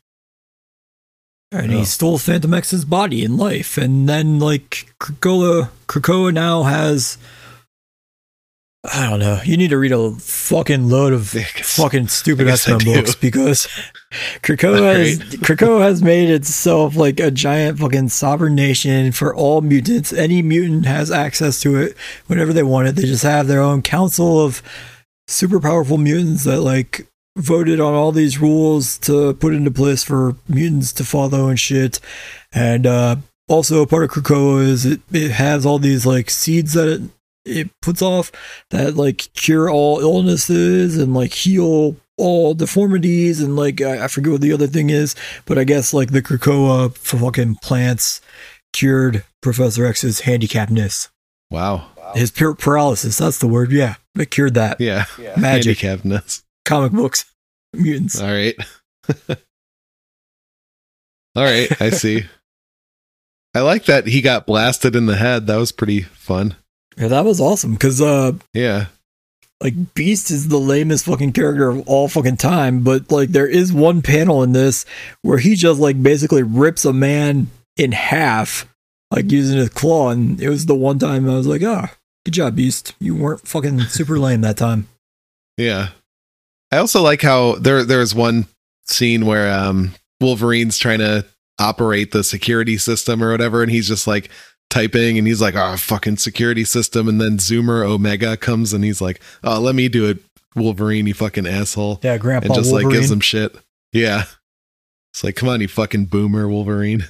[1.51, 1.77] And Oh.
[1.79, 3.77] he stole Fantomex's body in life.
[3.77, 7.17] And then, like, Krakoa, Krakoa now has.
[8.85, 9.41] I don't know.
[9.43, 13.03] You need to read a fucking load of fucking stupid I guess X I Men
[13.03, 13.67] books because
[14.41, 20.13] Krakoa has, Krakoa has made itself like a giant fucking sovereign nation for all mutants.
[20.13, 22.95] Any mutant has access to it whenever they want it.
[22.95, 24.63] They just have their own council of
[25.27, 27.05] super powerful mutants that like
[27.37, 31.99] voted on all these rules to put into place for mutants to follow and shit.
[32.53, 33.17] And uh,
[33.49, 37.01] also, part of Krakoa is it, it has all these like seeds that it,
[37.49, 38.31] it puts off
[38.69, 44.31] that like cure all illnesses and like heal all deformities and like I, I forget
[44.31, 48.21] what the other thing is, but I guess like the Krakoa fucking plants
[48.73, 51.09] cured Professor X's handicapness.
[51.49, 51.87] Wow.
[52.15, 53.71] His pure paralysis, that's the word.
[53.71, 53.95] Yeah.
[54.17, 54.81] It cured that.
[54.81, 55.05] Yeah.
[55.37, 55.79] Magic.
[55.79, 56.43] Handicapness.
[56.65, 57.25] Comic books.
[57.73, 58.19] Mutants.
[58.19, 58.55] All right.
[61.35, 61.81] All right.
[61.81, 62.25] I see.
[63.55, 65.47] I like that he got blasted in the head.
[65.47, 66.55] That was pretty fun.
[66.99, 68.87] Yeah, that was awesome because uh Yeah.
[69.61, 73.71] like Beast is the lamest fucking character of all fucking time, but like there is
[73.73, 74.85] one panel in this
[75.21, 78.67] where he just like basically rips a man in half,
[79.11, 81.91] like using his claw, and it was the one time I was like, ah,
[82.25, 82.93] good job, Beast.
[82.99, 84.87] You weren't fucking super lame that time.
[85.57, 85.89] Yeah.
[86.71, 88.45] I also like how there there's one
[88.85, 91.25] scene where um Wolverine's trying to
[91.59, 94.29] operate the security system or whatever, and he's just like
[94.69, 99.01] typing and he's like, oh fucking security system, and then Zoomer Omega comes and he's
[99.01, 100.19] like, Oh, let me do it,
[100.55, 101.99] Wolverine, you fucking asshole.
[102.03, 102.89] Yeah, Grandpa and just Wolverine.
[102.89, 103.55] like gives him shit.
[103.93, 104.25] Yeah.
[105.13, 107.05] It's like, come on, you fucking boomer, Wolverine.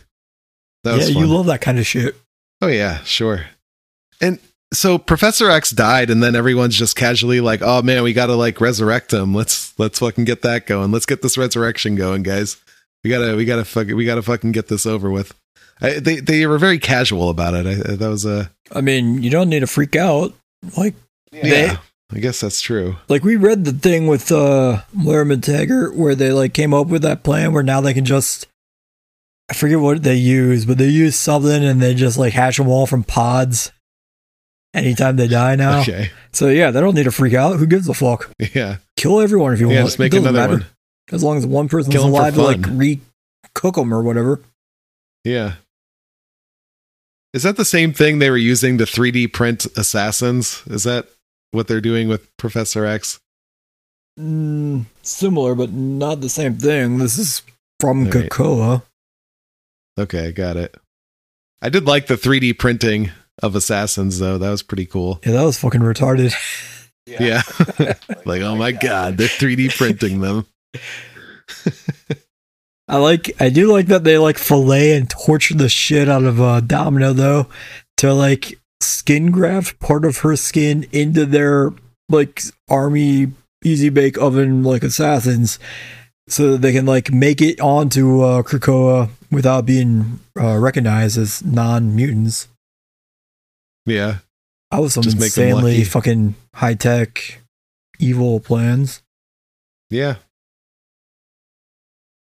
[0.83, 2.15] That yeah, you love that kind of shit.
[2.61, 3.45] Oh yeah, sure.
[4.21, 4.39] And
[4.73, 8.61] so Professor X died, and then everyone's just casually like, "Oh man, we gotta like
[8.61, 9.33] resurrect him.
[9.33, 10.91] Let's let's fucking get that going.
[10.91, 12.57] Let's get this resurrection going, guys.
[13.03, 15.33] We gotta we gotta fuck we gotta fucking get this over with."
[15.81, 17.65] I, they they were very casual about it.
[17.65, 20.33] I, that was a I mean, you don't need to freak out.
[20.77, 20.95] Like,
[21.31, 21.77] yeah.
[22.11, 22.95] I guess that's true.
[23.07, 27.03] like we read the thing with uh Moira MacTaggert where they like came up with
[27.03, 28.47] that plan where now they can just
[29.49, 32.67] I forget what they use, but they use something and they just like hatch them
[32.67, 33.71] all from pods
[34.73, 35.81] anytime they die now.
[35.81, 37.57] Okay, So yeah, they don't need to freak out.
[37.57, 38.29] Who gives a fuck?
[38.53, 39.77] yeah, Kill everyone if you yeah.
[39.77, 39.87] want.
[39.87, 40.53] Just make another matter.
[40.53, 40.65] one.
[41.11, 44.41] As long as one person's Kill alive to like re-cook them or whatever.
[45.23, 45.53] Yeah.
[47.33, 50.63] Is that the same thing they were using to 3D print assassins?
[50.67, 51.07] Is that
[51.51, 53.19] what they're doing with Professor X?
[54.19, 56.97] Mm, similar, but not the same thing.
[56.97, 57.43] This is
[57.79, 58.29] from All right.
[58.29, 58.83] Krakoa.
[59.97, 60.75] Okay, got it.
[61.61, 63.11] I did like the 3D printing
[63.43, 64.37] of assassins though.
[64.37, 65.19] That was pretty cool.
[65.25, 66.33] Yeah, that was fucking retarded.
[67.05, 67.41] Yeah.
[68.25, 70.45] like, oh my god, they're 3D printing them.
[72.89, 76.41] I like I do like that they like fillet and torture the shit out of
[76.41, 77.47] uh Domino though
[77.97, 81.71] to like skin graft part of her skin into their
[82.09, 83.31] like army
[83.63, 85.59] easy bake oven like assassins
[86.27, 91.43] so that they can like make it onto uh Krakoa without being uh, recognized as
[91.45, 92.47] non-mutants.
[93.85, 94.17] Yeah.
[94.71, 97.41] I was some Just insanely fucking high tech
[97.99, 99.01] evil plans.
[99.89, 100.15] Yeah.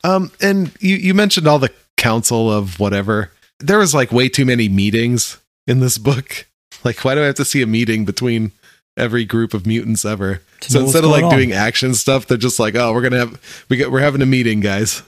[0.05, 3.31] Um, and you, you mentioned all the council of whatever.
[3.61, 6.47] There was like way too many meetings in this book.
[6.85, 8.51] Like, why do I have to see a meeting between
[8.97, 10.43] every group of mutants ever?
[10.63, 11.31] So instead of like on.
[11.31, 14.27] doing action stuff, they're just like, oh, we're gonna have we get we're having a
[14.27, 15.05] meeting, guys.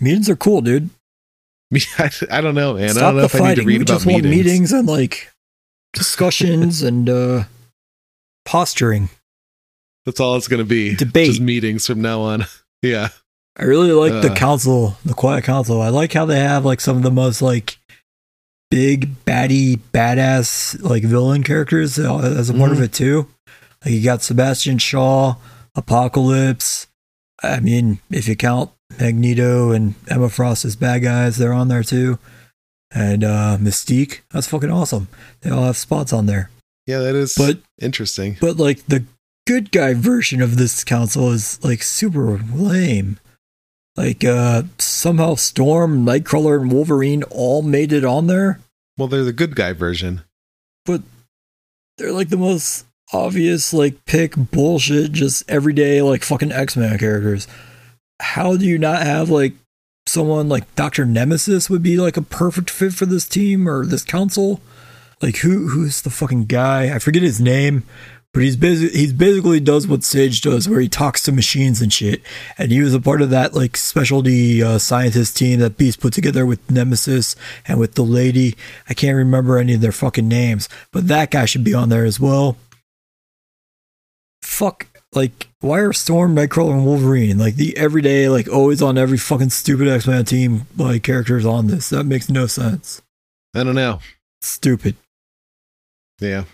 [0.00, 0.90] Meetings are cool, dude.
[1.98, 2.84] I, I don't know, man.
[2.84, 4.44] I Stop don't know if I need to read we about just want meetings.
[4.44, 5.32] meetings and like
[5.92, 7.44] discussions and uh
[8.44, 9.08] posturing.
[10.04, 10.96] That's all it's gonna be.
[10.96, 11.28] Debate.
[11.28, 12.44] Just meetings from now on.
[12.82, 13.10] Yeah.
[13.58, 14.34] I really like the Uh.
[14.34, 15.80] council, the quiet council.
[15.80, 17.78] I like how they have like some of the most like
[18.70, 22.84] big baddie badass like villain characters as a part of Mhm.
[22.84, 23.28] it too.
[23.84, 25.36] Like you got Sebastian Shaw,
[25.74, 26.86] Apocalypse.
[27.42, 31.82] I mean, if you count Magneto and Emma Frost as bad guys, they're on there
[31.82, 32.18] too.
[32.92, 35.08] And uh Mystique, that's fucking awesome.
[35.40, 36.50] They all have spots on there.
[36.86, 38.36] Yeah, that is But interesting.
[38.40, 39.04] but like the
[39.46, 43.18] good guy version of this council is like super lame.
[43.96, 48.60] Like uh somehow Storm, Nightcrawler, and Wolverine all made it on there.
[48.98, 50.22] Well, they're the good guy version.
[50.84, 51.02] But
[51.98, 57.46] they're like the most obvious like pick bullshit, just everyday like fucking X-Men characters.
[58.20, 59.54] How do you not have like
[60.06, 61.04] someone like Dr.
[61.04, 64.60] Nemesis would be like a perfect fit for this team or this council?
[65.22, 66.94] Like who who's the fucking guy?
[66.94, 67.84] I forget his name,
[68.36, 71.90] but he's basically he's basically does what Sage does, where he talks to machines and
[71.90, 72.20] shit.
[72.58, 76.12] And he was a part of that like specialty uh, scientist team that Beast put
[76.12, 77.34] together with Nemesis
[77.66, 78.54] and with the lady.
[78.90, 82.04] I can't remember any of their fucking names, but that guy should be on there
[82.04, 82.58] as well.
[84.42, 89.16] Fuck, like why are Storm, Nightcrawler, and Wolverine like the everyday, like always on every
[89.16, 91.88] fucking stupid X Men team like characters on this?
[91.88, 93.00] That makes no sense.
[93.54, 94.00] I don't know.
[94.42, 94.96] Stupid.
[96.20, 96.44] Yeah.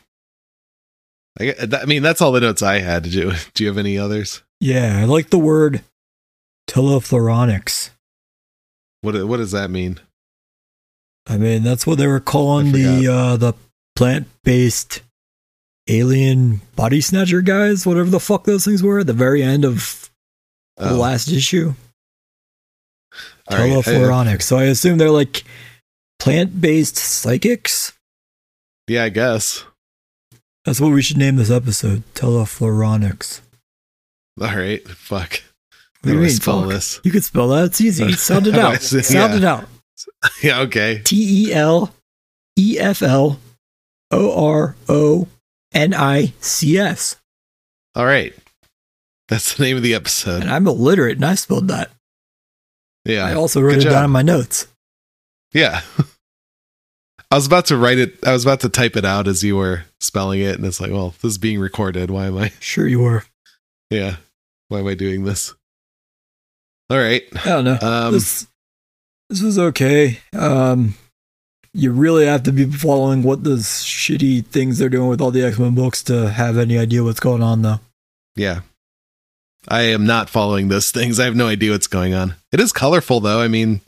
[1.40, 3.04] I, I mean, that's all the notes I had.
[3.04, 3.32] Did you?
[3.54, 4.42] Do you have any others?
[4.60, 5.82] Yeah, I like the word
[6.68, 7.90] telefloronics.
[9.00, 9.98] What what does that mean?
[11.26, 13.54] I mean, that's what they were calling the uh, the
[13.96, 15.02] plant based
[15.88, 20.10] alien body snatcher guys, whatever the fuck those things were at the very end of
[20.76, 21.74] the Oh, last issue.
[23.48, 24.42] all right.
[24.42, 25.44] So I assume they're like
[26.18, 27.92] plant based psychics.
[28.88, 29.64] yeah, I guess.
[30.64, 32.02] That's what we should name this episode.
[32.14, 33.40] Telefloronics.
[34.40, 34.86] All right.
[34.88, 35.42] Fuck.
[36.00, 36.30] What do you mean?
[36.30, 36.70] spell fuck?
[36.70, 37.00] this?
[37.04, 37.64] You could spell that.
[37.66, 38.12] It's easy.
[38.14, 38.72] Sound it out.
[38.92, 39.00] Yeah.
[39.00, 39.64] Sound it out.
[40.42, 40.60] Yeah.
[40.62, 41.00] Okay.
[41.04, 41.94] T E L
[42.58, 43.38] E F L
[44.10, 45.28] O R O
[45.72, 47.16] N I C S.
[47.94, 48.34] All right.
[49.28, 50.42] That's the name of the episode.
[50.42, 51.90] And I'm illiterate and I spelled that.
[53.04, 53.24] Yeah.
[53.26, 54.04] I also wrote Good it down job.
[54.06, 54.66] in my notes.
[55.52, 55.82] Yeah.
[57.30, 58.18] I was about to write it.
[58.26, 60.90] I was about to type it out as you were spelling it, and it's like,
[60.90, 62.10] well, this is being recorded.
[62.10, 62.52] Why am I?
[62.60, 63.24] Sure you were.
[63.90, 64.16] Yeah.
[64.68, 65.54] Why am I doing this?
[66.90, 67.22] All right.
[67.44, 67.78] I don't know.
[67.80, 68.46] Um, this
[69.30, 70.18] this was okay.
[70.34, 70.94] Um
[71.74, 75.42] you really have to be following what those shitty things they're doing with all the
[75.42, 77.80] X-Men books to have any idea what's going on though.
[78.36, 78.60] yeah.
[79.68, 81.20] I am not following those things.
[81.20, 82.34] I have no idea what's going on.
[82.50, 83.40] It is colorful, though.
[83.40, 83.80] I mean,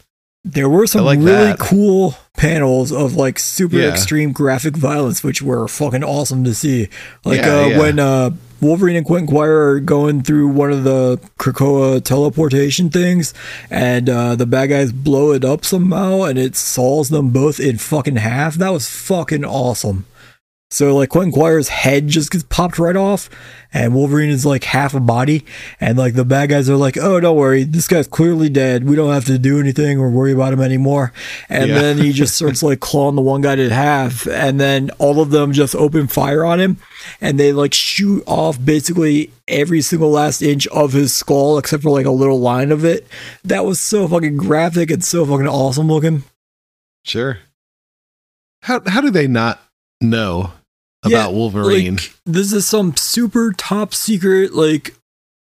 [0.44, 1.58] There were some like really that.
[1.58, 3.88] cool panels of like super Yeah.
[3.88, 6.88] extreme graphic violence, which were fucking awesome to see.
[7.24, 7.78] Like Yeah, uh, yeah.
[7.78, 8.30] when uh,
[8.60, 13.32] Wolverine and Quentin Quire are going through one of the Krakoa teleportation things,
[13.70, 17.78] and uh, the bad guys blow it up somehow, and it saws them both in
[17.78, 18.54] fucking half.
[18.56, 20.04] That was fucking awesome.
[20.74, 23.30] So like Quentin Quire's head just gets popped right off,
[23.72, 25.44] and Wolverine is like half a body,
[25.80, 28.84] and like the bad guys are like, "Oh, don't worry, this guy's clearly dead.
[28.84, 31.12] We don't have to do anything or worry about him anymore."
[31.48, 31.78] And Yeah.
[31.80, 35.30] then he just starts like clawing the one guy to half, and then all of
[35.30, 36.78] them just open fire on him,
[37.20, 41.90] and they like shoot off basically every single last inch of his skull except for
[41.90, 43.06] like a little line of it.
[43.44, 46.24] That was so fucking graphic and so fucking awesome looking.
[47.04, 47.38] sure.
[48.62, 49.60] How how do they not
[50.00, 50.52] know
[51.06, 51.96] Yeah, about Wolverine?
[51.96, 54.94] Like, this is some super top secret like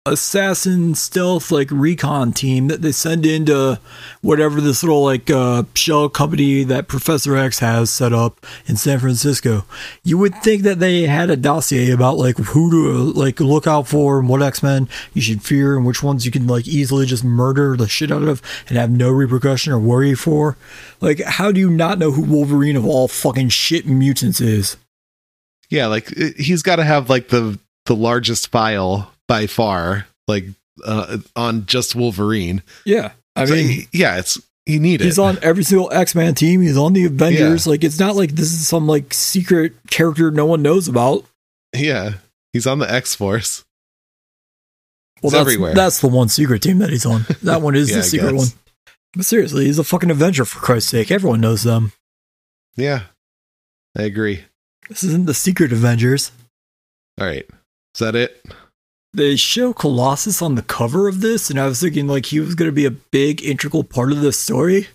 [0.06, 3.78] assassin stealth like recon team that they send into
[4.22, 9.00] whatever this little like uh shell company that Professor X has set up in San
[9.00, 9.64] Francisco.
[10.04, 13.88] You would think that they had a dossier about like who to like look out
[13.88, 17.24] for and what X-Men you should fear and which ones you can like easily just
[17.24, 20.56] murder the shit out of and have no repercussion or worry for.
[21.00, 24.76] Like how do you not know who Wolverine of all fucking shit mutants is?
[25.70, 30.44] Yeah, like it- he's got to have like the the largest file by far, like
[30.84, 32.62] uh, on just Wolverine.
[32.84, 33.12] Yeah.
[33.34, 35.22] I So, mean, yeah, it's he need he's it.
[35.22, 36.60] on every single X-Men team.
[36.62, 37.66] He's on the Avengers.
[37.66, 41.24] Like, it's not like this is some like secret character no one knows about.
[41.74, 42.14] yeah,
[42.52, 43.64] he's on the X Force.
[45.22, 45.74] Well, that's, everywhere.
[45.74, 47.24] that's the one secret team that he's on.
[47.42, 48.46] That one is Yeah, the secret one.
[49.14, 51.10] But seriously, he's a fucking Avenger for Christ's sake.
[51.10, 51.92] Everyone knows them.
[52.76, 53.02] Yeah,
[53.96, 54.44] I agree.
[54.88, 56.30] This isn't the secret Avengers.
[57.20, 57.46] All right,
[57.94, 58.44] is that it?
[59.12, 62.54] They show Colossus on the cover of this, and I was thinking like he was
[62.54, 64.88] going to be a big integral part of the story,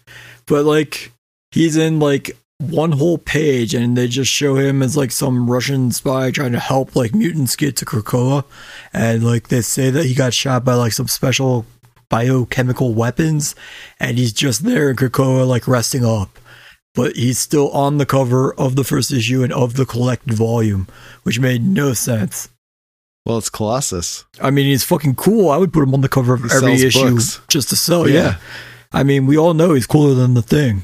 [0.46, 1.12] but like
[1.52, 5.92] he's in like one whole page, and they just show him as like some Russian
[5.92, 8.46] spy trying to help like mutants get to Krakoa,
[8.94, 11.66] and like they say that he got shot by like some special
[12.10, 13.56] biochemical weapons,
[14.00, 16.38] and he's just there in Krakoa like resting up.
[16.94, 20.88] But he's still on the cover of the first issue and of the collected volume,
[21.24, 22.50] which made no sense.
[23.26, 24.26] Well, it's Colossus.
[24.42, 25.52] I mean, he's fucking cool.
[25.52, 27.40] I would put him on the cover of He every issue books.
[27.48, 28.10] just to sell.
[28.10, 28.20] Yeah.
[28.22, 28.36] Yeah.
[28.92, 30.84] I mean, we all know he's cooler than the thing.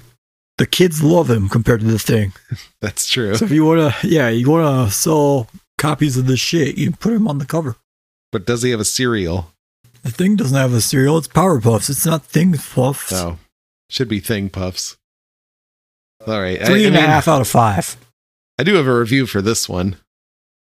[0.57, 2.31] The kids love him compared to the thing.
[2.81, 3.35] That's true.
[3.35, 6.91] So if you want to, yeah, you want to sell copies of this shit, you
[6.91, 7.75] put him on the cover.
[8.31, 9.51] But does he have a cereal?
[10.03, 11.17] The thing doesn't have a cereal.
[11.17, 11.89] It's Power Puffs.
[11.89, 13.11] It's not Thing Puffs.
[13.11, 13.39] No,
[13.89, 14.95] should be Thing Puffs.
[16.27, 17.95] All right, Three I, and a I mean, half out of five.
[18.59, 19.95] I do have a review for this one,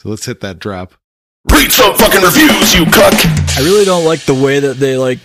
[0.01, 0.95] so let's hit that drop.
[1.51, 3.12] Read some fucking reviews, you cuck!
[3.57, 5.19] I really don't like the way that they like.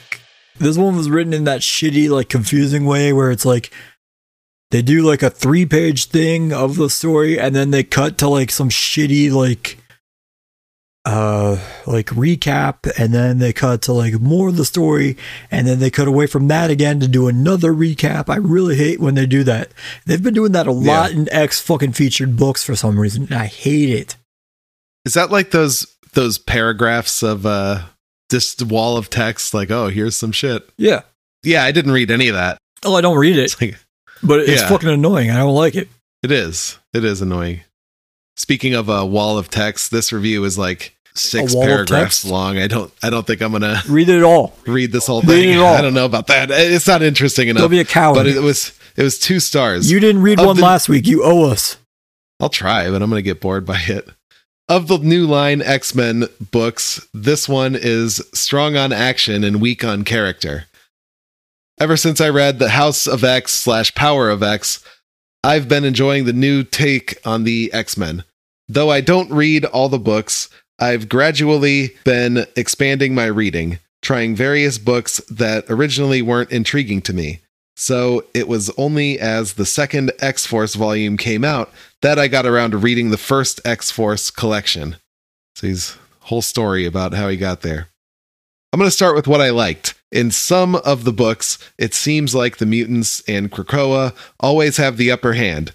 [0.59, 3.71] This one was written in that shitty, like confusing way where it's like
[4.71, 8.27] they do like a three page thing of the story and then they cut to
[8.27, 9.77] like some shitty, like,
[11.05, 11.57] uh,
[11.87, 15.17] like recap and then they cut to like more of the story
[15.49, 18.29] and then they cut away from that again to do another recap.
[18.29, 19.71] I really hate when they do that.
[20.05, 23.23] They've been doing that a lot in X fucking featured books for some reason.
[23.23, 24.15] And I hate it.
[25.05, 27.83] Is that like those those paragraphs of uh
[28.29, 29.53] just wall of text?
[29.53, 30.69] Like, oh, here's some shit.
[30.77, 31.01] Yeah.
[31.43, 32.57] Yeah, I didn't read any of that.
[32.83, 33.77] Oh, I don't read it, It's like
[34.23, 34.67] but it's Yeah.
[34.69, 35.29] fucking annoying.
[35.29, 35.87] I don't like it.
[36.23, 36.77] it is.
[36.93, 37.61] It is annoying.
[38.35, 42.57] Speaking of a wall of text, this review is like six paragraphs long.
[42.57, 44.53] I don't I don't think I'm gonna Read it all.
[44.65, 45.49] read this whole Read thing.
[45.51, 45.75] it all.
[45.75, 46.49] I don't know about that.
[46.51, 47.61] It's not interesting enough.
[47.61, 48.15] Don't be a coward.
[48.15, 49.91] But it was it was two stars.
[49.91, 51.05] You didn't read Of one the- last week.
[51.07, 51.77] You owe us.
[52.39, 54.07] I'll try, but I'm going to get bored by it.
[54.69, 59.83] Of the new line X Men books, this one is strong on action and weak
[59.83, 60.65] on character.
[61.79, 64.83] Ever since I read The House of X slash Power of X,
[65.43, 68.23] I've been enjoying the new take on the X Men.
[68.67, 70.49] Though I don't read all the books,
[70.79, 77.41] I've gradually been expanding my reading, trying various books that originally weren't intriguing to me.
[77.75, 81.71] So it was only as the second X Force volume came out
[82.01, 84.97] that I got around to reading the first X Force collection.
[85.55, 87.87] So his whole story about how he got there.
[88.73, 89.93] I'm going to start with what I liked.
[90.11, 95.11] In some of the books, it seems like the mutants and Krakoa always have the
[95.11, 95.71] upper hand.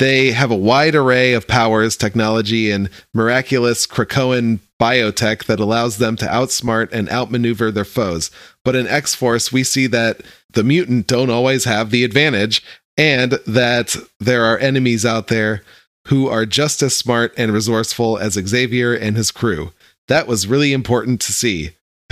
[0.00, 6.16] They have a wide array of powers, technology, and miraculous Krakoan biotech that allows them
[6.16, 8.30] to outsmart and outmaneuver their foes.
[8.64, 10.22] But in X Force, we see that
[10.54, 12.62] the mutant don't always have the advantage,
[12.96, 15.62] and that there are enemies out there
[16.08, 19.70] who are just as smart and resourceful as Xavier and his crew.
[20.08, 21.72] That was really important to see.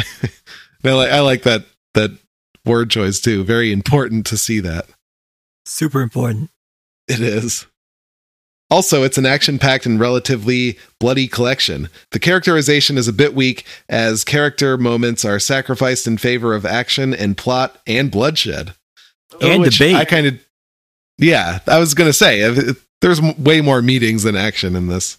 [0.85, 1.65] I like I like that
[1.95, 2.11] that
[2.67, 3.45] word choice too.
[3.45, 4.85] Very important to see that.
[5.65, 6.51] Super important.
[7.09, 7.67] It is.
[8.71, 11.89] Also, it's an action packed and relatively bloody collection.
[12.11, 17.15] The characterization is a bit weak, as character moments are sacrificed in favor of action
[17.15, 18.75] and plot and bloodshed.
[19.41, 19.97] And oh, Which debate.
[19.97, 20.39] I kind of.
[21.17, 24.75] Yeah, I was going to say, if it- there's m- way more meetings than action
[24.77, 25.19] in this.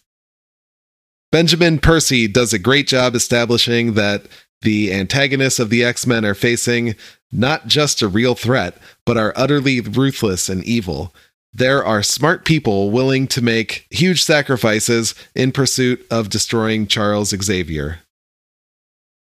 [1.32, 4.26] Benjamin Percy does a great job establishing that
[4.62, 6.95] the antagonists of the X Men are facing
[7.32, 11.14] not just a real threat, but are utterly ruthless and evil.
[11.52, 18.00] There are smart people willing to make huge sacrifices in pursuit of destroying Charles Xavier.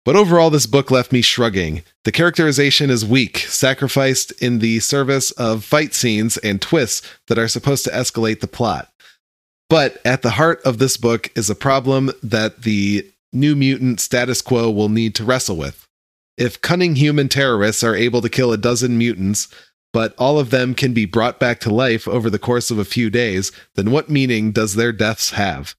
[0.04, 1.82] But overall, this book left me shrugging.
[2.04, 7.48] The characterization is weak, sacrificed in the service of fight scenes and twists that are
[7.48, 8.90] supposed to escalate the plot.
[9.68, 14.40] But at the heart of this book is a problem that the New Mutant status
[14.40, 15.86] quo will need to wrestle with.
[16.38, 19.48] If cunning human terrorists are able to kill a dozen mutants,
[19.98, 22.84] but all of them can be brought back to life over the course of a
[22.84, 25.74] few days, then what meaning does their deaths have?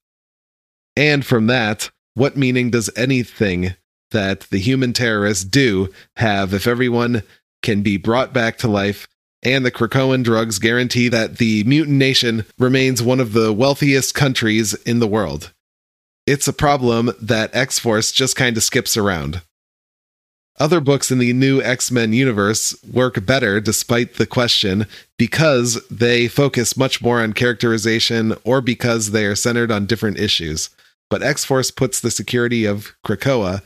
[0.98, 3.76] And from that, what meaning does anything
[4.12, 7.24] that the human terrorists do have if everyone
[7.64, 9.08] can be brought back to life
[9.42, 14.74] and the Krakoan drugs guarantee that the mutant nation remains one of the wealthiest countries
[14.84, 15.54] in the world?
[16.28, 19.44] It's a problem that X Force just kind of skips around.
[20.60, 24.88] Other books in the new X Men universe work better despite the question
[25.18, 30.70] because they focus much more on characterization or because they are centered on different issues.
[31.10, 33.62] But X Force puts the security of Krakoa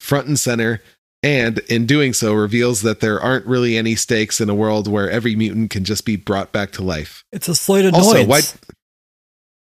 [0.00, 0.82] front and center,
[1.22, 5.10] and in doing so, reveals that there aren't really any stakes in a world where
[5.10, 7.24] every mutant can just be brought back to life.
[7.32, 8.06] It's a slight annoyance.
[8.06, 8.40] Also, why?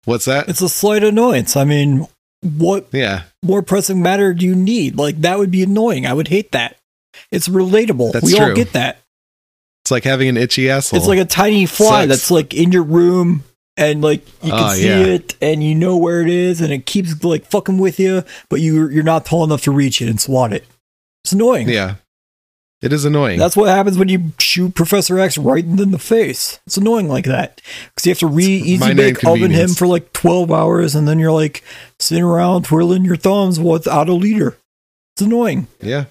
[0.04, 0.48] What's that?
[0.48, 1.56] It's a slight annoyance.
[1.56, 2.06] I mean,
[2.42, 4.96] what Yeah, more pressing matter do you need?
[4.96, 6.06] Like that would be annoying.
[6.06, 6.76] I would hate that.
[7.30, 8.12] It's relatable.
[8.12, 8.98] That's we all get that.
[9.84, 10.98] it's like having an itchy asshole.
[10.98, 12.08] It's like a tiny fly Sucks.
[12.08, 13.42] that's like in your room
[13.76, 14.98] and like you can Oh, see yeah.
[14.98, 18.60] it and you know where it is and it keeps like fucking with you, but
[18.60, 20.64] you you're not tall enough to reach it and swat it.
[21.24, 21.68] It's annoying.
[21.68, 21.96] yeah,
[22.80, 23.38] it is annoying.
[23.38, 26.60] That's what happens when you shoot Professor X right in the face.
[26.66, 27.60] It's annoying like that
[27.94, 31.18] because you have to re easy bake oven him for like twelve hours, and then
[31.18, 31.64] you're like
[31.98, 34.56] sitting around twirling your thumbs without a leader.
[35.14, 35.66] It's annoying.
[35.80, 36.04] Yeah.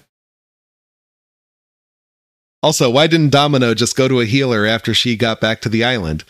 [2.62, 5.84] Also, why didn't Domino just go to a healer after she got back to the
[5.84, 6.24] island?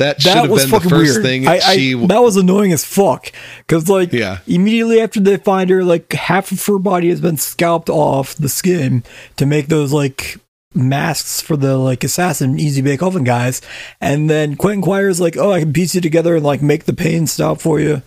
[0.00, 1.22] That should That have was been the fucking first weird.
[1.22, 1.94] thing I, I- she.
[2.06, 3.30] that was annoying as fuck.
[3.58, 7.36] Because like yeah, immediately after they find her, like half of her body has been
[7.36, 9.04] scalped off the skin
[9.36, 10.38] to make those like
[10.74, 13.60] masks for the like assassin easy bake oven guys.
[14.00, 16.92] And then Quentin Quire's like, oh, I can piece you together and like make the
[16.92, 18.02] pain stop for you.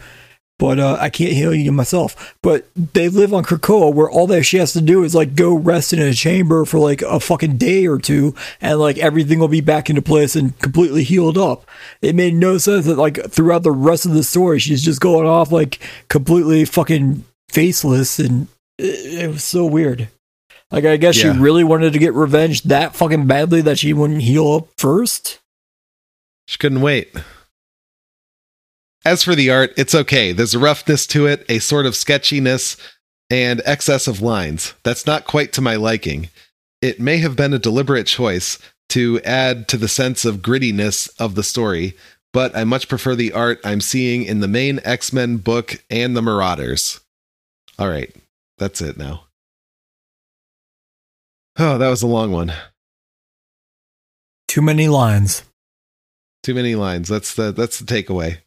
[0.64, 2.38] But uh, I can't heal you myself.
[2.42, 5.54] But they live on Krakoa, where all that she has to do is like go
[5.54, 9.50] rest in a chamber for like a fucking day or two, and like everything will
[9.50, 11.66] be back into place and completely healed up.
[12.02, 15.28] It made no sense that like throughout the rest of the story, she's just going
[15.28, 18.48] off like completely fucking faceless, and
[18.78, 20.08] it, it was so weird.
[20.72, 21.34] Like I guess Yeah.
[21.34, 25.40] she really wanted to get revenge that fucking badly that she wouldn't heal up first.
[26.48, 27.14] she couldn't wait.
[29.06, 30.32] As for the art, it's okay.
[30.32, 32.78] There's a roughness to it, a sort of sketchiness,
[33.30, 34.74] and excess of lines.
[34.84, 36.30] That's not quite to my liking.
[36.82, 41.36] It may have been a deliberate choice to add to the sense of grittiness of
[41.36, 41.98] the story,
[42.32, 46.16] but I much prefer the art I'm seeing in the main X Men book and
[46.16, 47.00] the Marauders.
[47.80, 48.14] All right.
[48.58, 49.26] That's it now.
[51.58, 52.54] Oh, that was a long one.
[54.48, 55.44] Too many lines.
[56.44, 57.10] Too many lines.
[57.10, 58.43] That's the that's the takeaway.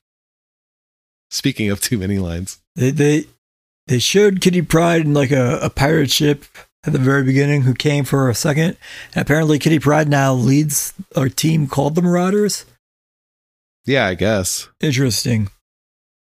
[1.30, 2.60] Speaking of too many lines.
[2.74, 3.24] They they
[3.86, 6.44] they showed Kitty Pryde in like a, a pirate ship
[6.84, 8.76] at the very beginning who came for a second.
[9.14, 12.64] And apparently Kitty Pryde now leads a team called the Marauders.
[13.84, 14.68] Yeah, I guess.
[14.80, 15.48] Interesting.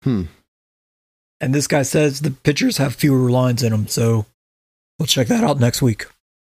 [0.02, 0.24] Hmm.
[1.40, 4.26] And this guy says the pictures have fewer lines in them, so
[4.98, 6.06] we'll check that out next week.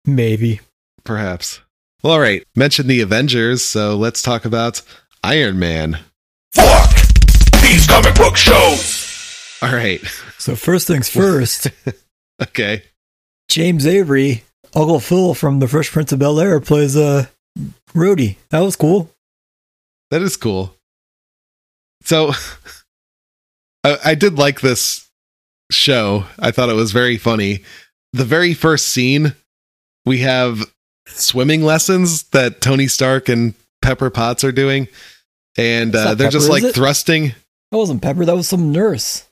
[0.05, 0.59] Maybe.
[1.03, 1.61] Perhaps.
[2.01, 2.43] Well, all right.
[2.55, 4.81] Mention the Avengers, so let's talk about
[5.23, 5.99] Iron Man.
[6.53, 7.02] Fuck
[7.63, 9.57] these comic book shows.
[9.61, 10.01] All right.
[10.37, 11.69] So first things first,
[12.41, 12.83] Okay.
[13.47, 14.43] James Avery,
[14.75, 17.27] Uncle Phil from The Fresh Prince of Bel Air, plays uh,
[17.93, 18.37] Rhodey.
[18.49, 19.09] That was cool.
[20.11, 20.75] That is cool.
[22.03, 22.33] So
[23.83, 25.09] I, I did like this
[25.71, 26.25] show.
[26.39, 27.63] I thought it was very funny.
[28.11, 29.35] The very first scene,
[30.05, 30.63] we have
[31.07, 34.87] swimming lessons that Tony Stark and Pepper Potts are doing.
[35.57, 37.33] And uh, they're just like thrusting.
[37.73, 38.23] That wasn't Pepper.
[38.23, 39.27] That was some nurse.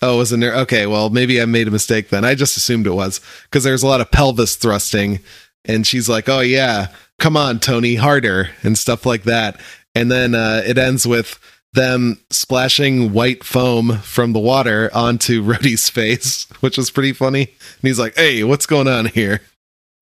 [0.00, 0.56] Oh, it was it nurse.
[0.60, 2.24] Okay, well, maybe I made a mistake then.
[2.24, 5.20] I just assumed it was because there's a lot of pelvis thrusting,
[5.66, 6.86] and she's like, "Oh yeah,
[7.18, 9.60] come on, Tony, harder," and stuff like that.
[9.94, 11.38] And then uh, it ends with
[11.74, 17.42] them splashing white foam from the water onto Rhodey's face, which was pretty funny.
[17.42, 19.42] And he's like, "Hey, what's going on here?"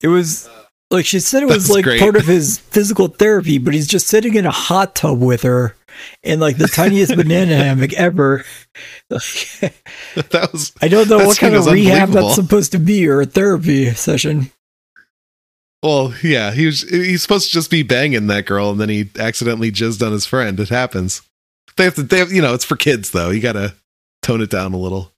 [0.01, 0.49] It was
[0.91, 1.99] like she said it was like great.
[1.99, 5.75] part of his physical therapy, but he's just sitting in a hot tub with her
[6.23, 8.43] in like the tiniest banana hammock ever.
[9.09, 13.25] that was I don't know what kind of rehab that's supposed to be or a
[13.25, 14.51] therapy session.
[15.83, 16.51] well, yeah.
[16.51, 20.05] He was he's supposed to just be banging that girl, and then he accidentally jizzed
[20.05, 20.59] on his friend.
[20.59, 21.21] It happens.
[21.77, 22.03] They have to.
[22.03, 23.29] They have, you know, it's for kids though.
[23.29, 23.75] You got to
[24.21, 25.11] tone it down a little.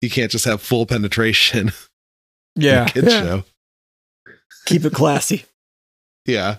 [0.00, 1.72] You can't just have full penetration.
[2.56, 2.86] in a Yeah.
[2.86, 3.44] show.
[4.66, 5.44] Keep it classy.
[6.26, 6.56] Yeah.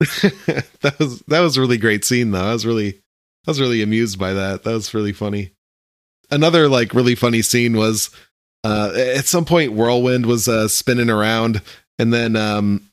[0.80, 2.44] that was that was a really great scene though.
[2.48, 2.94] I was really
[3.46, 4.64] I was really amused by that.
[4.64, 5.52] That was really funny.
[6.30, 8.10] Another like really funny scene was
[8.64, 11.60] uh at some point Whirlwind was uh spinning around
[11.98, 12.88] and then um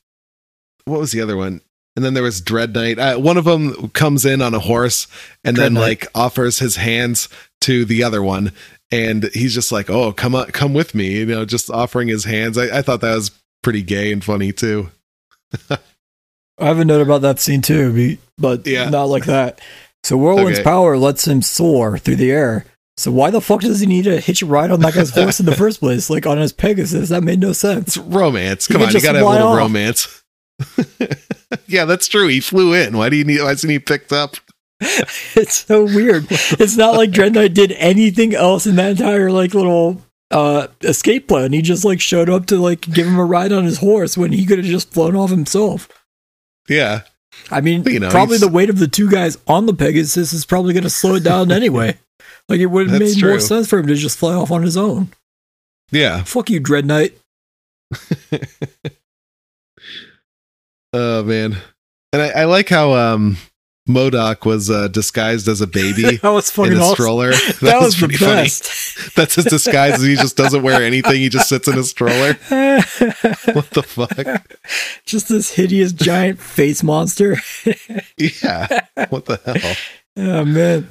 [0.84, 1.60] what was the other one?
[1.96, 2.98] And then there was Dread Knight.
[2.98, 5.08] Uh, one of them comes in on a horse
[5.44, 5.80] and Dread then Knight.
[5.80, 7.28] like offers his hands
[7.62, 8.52] to the other one
[8.90, 12.24] and he's just like, "Oh, come on, come with me," you know, just offering his
[12.24, 12.56] hands.
[12.56, 13.30] I, I thought that was
[13.62, 14.90] pretty gay and funny too.
[16.60, 18.88] I have a note about that scene too, but Yeah.
[18.90, 19.60] not like that.
[20.04, 20.64] So Whirlwind's Okay.
[20.64, 22.64] power lets him soar through the air.
[22.96, 25.38] So why the fuck does he need to hitch a ride on that guy's horse
[25.40, 26.10] in the first place?
[26.10, 27.96] Like on his Pegasus, that made no sense.
[27.96, 28.66] It's romance.
[28.66, 29.58] Come on, you gotta have a little off.
[29.58, 30.22] romance.
[31.66, 32.28] yeah, that's true.
[32.28, 32.96] He flew in.
[32.96, 33.40] Why do you need?
[33.40, 34.36] Why isn't he picked up?
[35.34, 36.26] It's so weird.
[36.30, 41.52] It's not like Knight did anything else in that entire like little uh escape plan.
[41.52, 44.32] He just like showed up to like give him a ride on his horse when
[44.32, 45.88] he could have just flown off himself.
[46.68, 47.02] Yeah,
[47.50, 50.44] I mean, You know, probably the weight of the two guys on the Pegasus is
[50.44, 51.98] probably going to slow it down anyway.
[52.50, 54.74] Like it would have made more sense for him to just fly off on his
[54.78, 55.10] own.
[55.90, 56.22] yeah.
[56.24, 57.12] Fuck you, Dread Knight.
[60.94, 61.56] Oh man,
[62.14, 63.36] and I, I like how um
[63.88, 66.94] MODOK was uh, disguised as a baby That was in a awesome.
[66.94, 67.30] stroller.
[67.32, 68.48] That, That, was, the pretty funny.
[69.16, 70.02] That's his disguise.
[70.02, 71.16] He just doesn't wear anything.
[71.16, 72.34] He just sits in a stroller.
[72.34, 74.46] What the fuck?
[75.06, 77.36] just this hideous giant face monster.
[78.16, 78.80] Yeah.
[79.08, 79.76] What the hell?
[80.18, 80.88] oh man.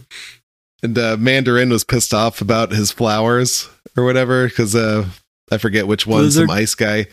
[0.84, 5.08] And uh, Mandarin was pissed off about his flowers or whatever because uh,
[5.52, 6.22] I forget which one.
[6.22, 6.50] Blizzard?
[6.50, 7.08] Some ice guy.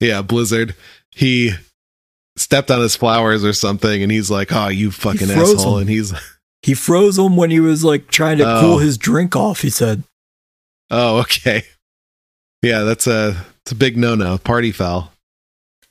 [0.00, 0.74] Yeah, Blizzard.
[1.10, 1.52] He
[2.40, 5.82] stepped on his flowers or something, and he's like, "Oh, you fucking asshole!" him.
[5.82, 6.12] And he's,
[6.62, 8.60] He froze him when he was like trying to Oh.
[8.60, 10.02] cool his drink off, he said.
[10.90, 11.62] "Oh, okay."
[12.62, 14.36] Yeah, that's a it's a big no no.
[14.38, 15.12] Party foul.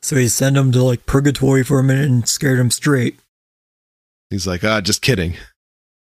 [0.01, 3.19] So he sent him to like purgatory for a minute and scared him straight.
[4.29, 5.35] He's like, "Ah, just kidding,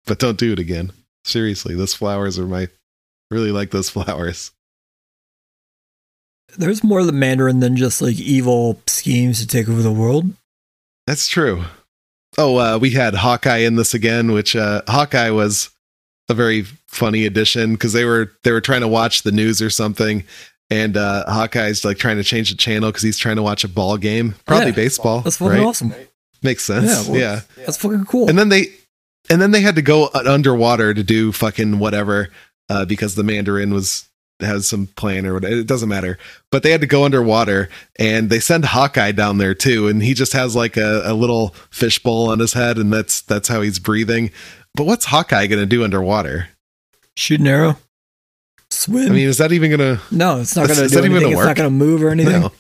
[0.06, 0.92] but don't do it again."
[1.24, 2.68] Seriously, those flowers are my.
[3.30, 4.50] Really like those flowers.
[6.56, 10.26] There's more of the Mandarin than just like evil schemes to take over the world.
[11.06, 11.64] That's true.
[12.38, 15.70] Oh, uh, we had Hawkeye in this again, which uh, Hawkeye was
[16.28, 19.70] a very funny addition because they were they were trying to watch the news or
[19.70, 20.24] something,
[20.70, 23.68] and uh, Hawkeye's like trying to change the channel because he's trying to watch a
[23.68, 24.72] ball game, probably Yeah.
[24.76, 25.20] baseball.
[25.22, 25.66] That's fucking right?
[25.66, 25.92] awesome.
[26.42, 26.86] Makes sense.
[27.08, 27.40] Yeah, well, yeah.
[27.66, 28.28] That's fucking cool.
[28.28, 28.66] And then they
[29.28, 32.30] and then they had to go underwater to do fucking whatever
[32.68, 34.08] uh, because the Mandarin was
[34.42, 35.54] has some plan or whatever.
[35.56, 36.18] It doesn't matter.
[36.50, 37.68] But they had to go underwater
[37.98, 41.54] and they send Hawkeye down there too, and he just has like a, a little
[41.70, 44.30] fishbowl on his head, and that's that's how he's breathing.
[44.74, 46.48] But what's Hawkeye gonna do underwater?
[47.16, 47.76] Shoot an arrow.
[48.70, 49.10] swim.
[49.10, 50.00] I mean, is that even gonna?
[50.10, 51.32] no, it's not going to is do that even anything.
[51.34, 52.40] gonna It's not going to move or anything.
[52.40, 52.52] No,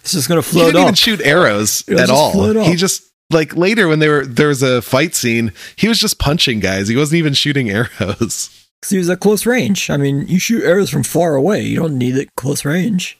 [0.00, 2.64] It's just going to float he didn't even shoot arrows at all.
[2.64, 5.52] He just like later when they were there was a fight scene.
[5.76, 6.88] He was just punching guys.
[6.88, 8.59] He wasn't even shooting arrows.
[8.82, 9.90] 'Cause he was at close range.
[9.90, 11.62] I mean, you shoot arrows from far away.
[11.62, 13.18] You don't need it close range.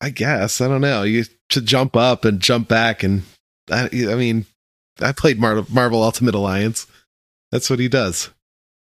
[0.00, 1.02] I guess I don't know.
[1.02, 3.22] You should jump up and jump back, and
[3.70, 4.46] I, I mean,
[5.00, 6.86] I played Mar- Marvel Ultimate Alliance.
[7.50, 8.30] That's what he does.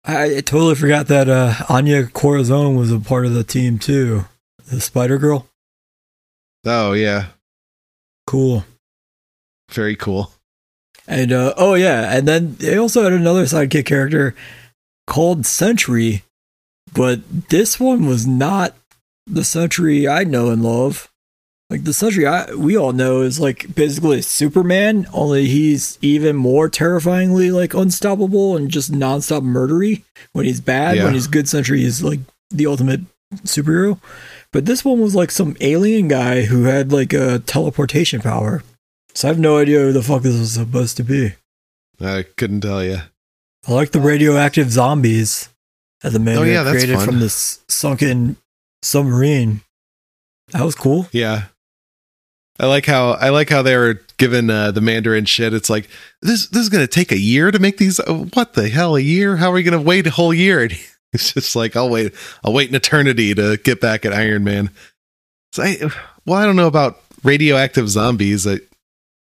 [0.05, 4.25] I, I totally forgot that uh, Anya Corazon was a part of the team too.
[4.71, 5.47] The Spider Girl.
[6.65, 7.27] Oh yeah,
[8.27, 8.65] Cool.
[9.71, 10.33] very cool.
[11.07, 14.35] And uh, oh yeah, and then they also had another sidekick character
[15.09, 16.23] called Sentry,
[16.93, 18.77] but this one was not
[19.27, 21.11] the Sentry I know and love.
[21.71, 26.69] Like the Sentry I we all know is like basically Superman, only he's even more
[26.69, 30.97] terrifyingly like unstoppable and just nonstop murdery when he's bad.
[30.97, 31.05] Yeah.
[31.05, 33.01] When he's good, Sentry is like the ultimate
[33.45, 33.99] superhero.
[34.53, 38.63] But this one was like some alien guy who had like a teleportation power.
[39.15, 41.33] So I have no idea who the fuck this was supposed to be.
[42.01, 43.01] I couldn't tell you.
[43.69, 45.49] I like the radioactive zombies
[46.01, 47.05] that the man Oh, yeah, created fun.
[47.07, 48.37] from this sunken
[48.83, 49.61] submarine.
[50.53, 51.07] That was cool.
[51.13, 51.45] Yeah.
[52.61, 55.55] I like how I like how they were given uh, the Mandarin shit.
[55.55, 55.89] It's like
[56.23, 58.01] this this is gonna take a year to make these.
[58.01, 59.37] uh, What the hell, a year?
[59.37, 60.63] How are we gonna wait a whole year?
[60.63, 60.73] And
[61.13, 62.15] it's just like I'll wait.
[62.43, 64.71] I'll wait an eternity to get back at Iron Man.
[65.53, 65.77] So I,
[66.27, 68.45] well, I don't know about radioactive zombies.
[68.47, 68.59] I,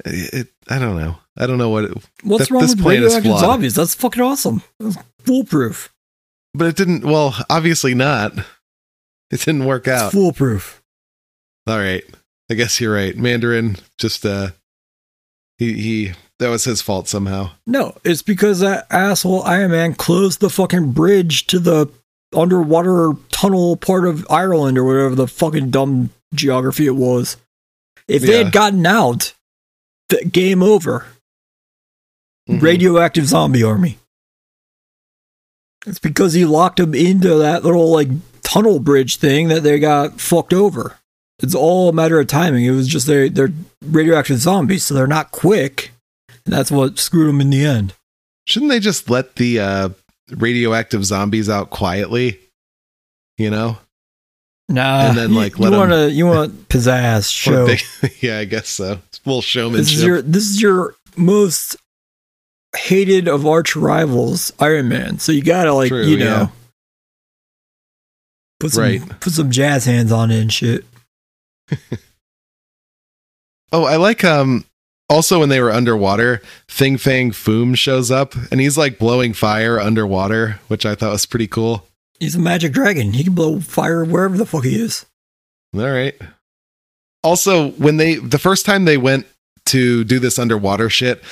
[0.05, 1.17] it, I don't know.
[1.39, 1.85] I don't know what.
[1.85, 3.39] It, What's That- wrong this with plan is radioactive flawed.
[3.41, 3.75] zombies?
[3.75, 4.61] That's fucking awesome.
[4.79, 5.93] That's foolproof.
[6.53, 7.03] but it didn't.
[7.05, 8.33] Well, obviously not.
[9.31, 10.11] It didn't work It's out.
[10.11, 10.81] foolproof.
[11.67, 12.03] All right.
[12.51, 13.15] I guess you're right.
[13.15, 14.49] Mandarin just uh
[15.59, 17.51] he he that was his fault somehow.
[17.67, 21.89] No, it's because that asshole Iron Man closed the fucking bridge to the
[22.35, 27.37] underwater tunnel part of Ireland or whatever the fucking dumb geography it was.
[28.07, 28.43] If they Yeah.
[28.45, 29.33] had gotten out,
[30.09, 31.05] the game over.
[32.49, 32.61] Mhm.
[32.61, 33.97] radioactive zombie army.
[35.85, 38.09] It's because he locked them into that little like
[38.43, 40.97] tunnel bridge thing that they got fucked over.
[41.41, 42.65] It's all a matter of timing.
[42.65, 43.53] It was just they they're
[43.85, 45.91] radioactive zombies, so they're not quick,
[46.45, 47.93] and that's what screwed them in the end.
[48.45, 49.89] Shouldn't they just let the uh
[50.31, 52.39] radioactive zombies out quietly?
[53.37, 53.77] You know?
[54.67, 57.67] Nah, And then, you- like, you, let 'em- want to you want pizzazz show.
[58.19, 58.99] yeah, I guess so.
[59.07, 61.77] It's full This is your this is your most
[62.75, 65.19] hated of arch rivals, Iron Man.
[65.19, 66.25] So you gotta like True, you yeah.
[66.25, 66.51] know
[68.59, 69.19] put some Right.
[69.19, 70.85] put some jazz hands on it and shit.
[73.71, 74.65] oh, I like um
[75.09, 79.79] also when they were underwater, Fin Fang Foom shows up and he's like blowing fire
[79.79, 81.85] underwater, which I thought was pretty cool.
[82.19, 83.13] He's a magic dragon.
[83.13, 85.05] He can blow fire wherever the fuck he is.
[85.73, 86.15] All right.
[87.23, 89.25] Also, when they the first time they went
[89.67, 91.23] to do this underwater shit,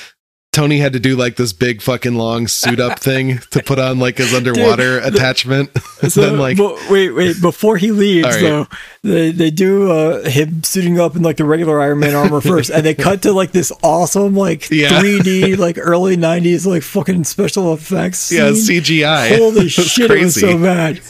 [0.58, 4.00] Tony had to do like this big fucking long suit up thing to put on
[4.00, 5.70] like his underwater the- attachment.
[6.08, 7.40] So, then like wait, wait.
[7.40, 8.40] Before he leaves, right.
[8.40, 8.66] though,
[9.02, 12.70] they they do uh, him suiting up in like the regular Iron Man armor first,
[12.70, 14.90] and they cut to like this awesome like Yeah.
[15.02, 18.30] 3D like early '90s like fucking special effects.
[18.30, 18.50] yeah.
[18.50, 19.38] CGI.
[19.38, 20.08] Holy shit!
[20.08, 21.00] It was so bad.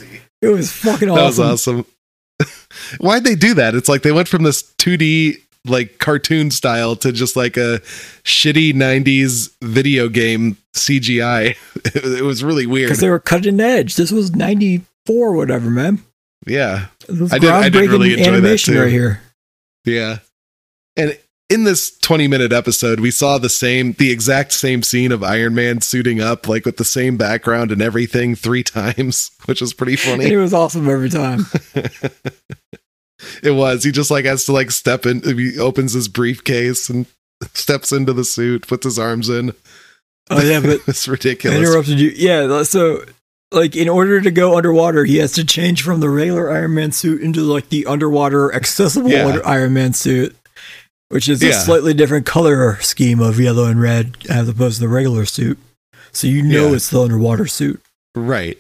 [0.41, 1.17] It was fucking awesome.
[1.17, 1.87] That was awesome.
[2.41, 2.99] awesome.
[2.99, 3.75] Why'd they do that?
[3.75, 7.81] It's like they went from this 2D like cartoon style to just like a
[8.25, 11.57] shitty 90s video game CGI.
[11.95, 12.89] It, was really weird.
[12.89, 13.97] Because they were cutting edge.
[13.97, 16.03] This was '94, whatever, man.
[16.47, 16.87] yeah.
[17.31, 18.81] I did- I did really enjoy that animation too.
[18.81, 19.21] right here.
[19.85, 20.19] Yeah.
[20.97, 21.19] And
[21.51, 25.55] in this 20 minute episode, we saw the same, the exact same scene of Iron
[25.55, 29.97] Man suiting up, like with the same background and everything three times, which was pretty
[29.97, 30.27] funny.
[30.31, 31.47] it was awesome every time.
[33.43, 33.85] it was.
[33.85, 37.07] He just like has to like step in, he opens his briefcase and
[37.55, 39.53] steps into the suit, puts his arms in.
[40.31, 41.59] Oh yeah, but it's I ridiculous.
[41.59, 42.11] interrupted you.
[42.15, 43.05] Yeah, so
[43.51, 46.93] like in order to go underwater, he has to change from the regular Iron Man
[46.93, 49.27] suit into like the underwater accessible Yeah.
[49.27, 50.37] under- Iron Man suit,
[51.09, 54.89] which is a slightly different color scheme of yellow and red as opposed to the
[54.89, 55.59] regular suit.
[56.13, 56.77] So you know Yeah.
[56.77, 57.81] it's the underwater suit.
[58.15, 58.59] Right.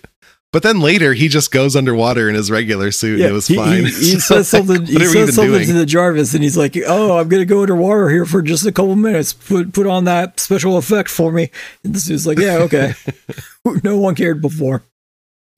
[0.51, 3.57] But then later he just goes underwater in his regular suit and it was he,
[3.57, 3.84] fine.
[3.84, 4.86] He, he So, says something.
[4.86, 5.66] He what are we says something doing?
[5.66, 8.72] to the Jarvis, and he's like, "Oh, I'm gonna go underwater here for just a
[8.72, 9.34] couple minutes.
[9.34, 11.51] Put put on that special effect for me."
[11.84, 12.94] And this is like, "Yeah, okay."
[13.84, 14.82] no one cared before.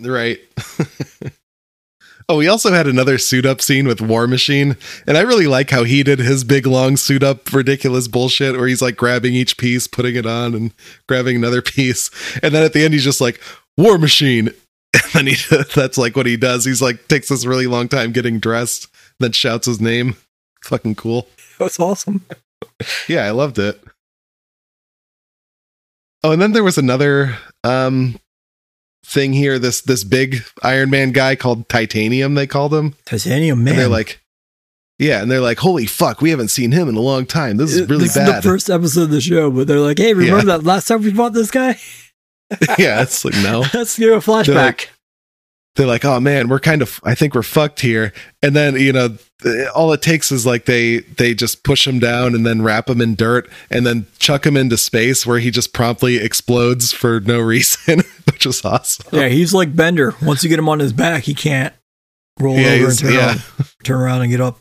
[0.00, 0.40] Right.
[2.28, 4.76] oh, we also had another suit up scene with War Machine,
[5.06, 8.66] and I really like how he did his big long suit up ridiculous bullshit where
[8.66, 10.74] he's like grabbing each piece, putting it on, and
[11.08, 12.10] grabbing another piece,
[12.42, 13.40] and then at the end he's just like
[13.76, 14.50] War Machine,
[14.94, 15.36] And then he
[15.74, 16.64] that's like what he does.
[16.64, 18.88] He's like takes this really long time getting dressed,
[19.18, 20.16] then shouts his name.
[20.64, 21.28] Fucking cool.
[21.58, 22.24] That's awesome.
[23.08, 23.82] Yeah, I loved it.
[26.22, 28.18] Oh, and then there was another um
[29.04, 29.58] thing here.
[29.58, 32.34] This this big Iron Man guy called Titanium.
[32.34, 32.94] They called him.
[33.06, 33.74] Titanium man.
[33.74, 34.20] And they're like,
[34.98, 37.56] yeah, and they're like, holy fuck, we haven't seen him in a long time.
[37.56, 38.28] This is really this bad.
[38.28, 40.58] is the first episode of the show, but they're like, hey, remember Yeah.
[40.58, 41.78] that last time we fought this guy?
[42.78, 43.60] yeah, it's like no.
[43.74, 44.54] Let's do a flashback.
[44.54, 44.90] like-
[45.76, 48.12] They're like, oh man, we're kind of, I think we're fucked here.
[48.42, 49.16] And then you know,
[49.74, 53.00] all it takes is like they they just push him down and then wrap him
[53.00, 57.38] in dirt and then chuck him into space where he just promptly explodes for no
[57.54, 59.06] reason, which is awesome.
[59.12, 60.14] yeah, he's like Bender.
[60.22, 61.72] Once you get him on his back, he can't
[62.40, 63.26] roll Yeah, over and turn, yeah.
[63.28, 63.42] around,
[63.84, 64.58] turn around and get up.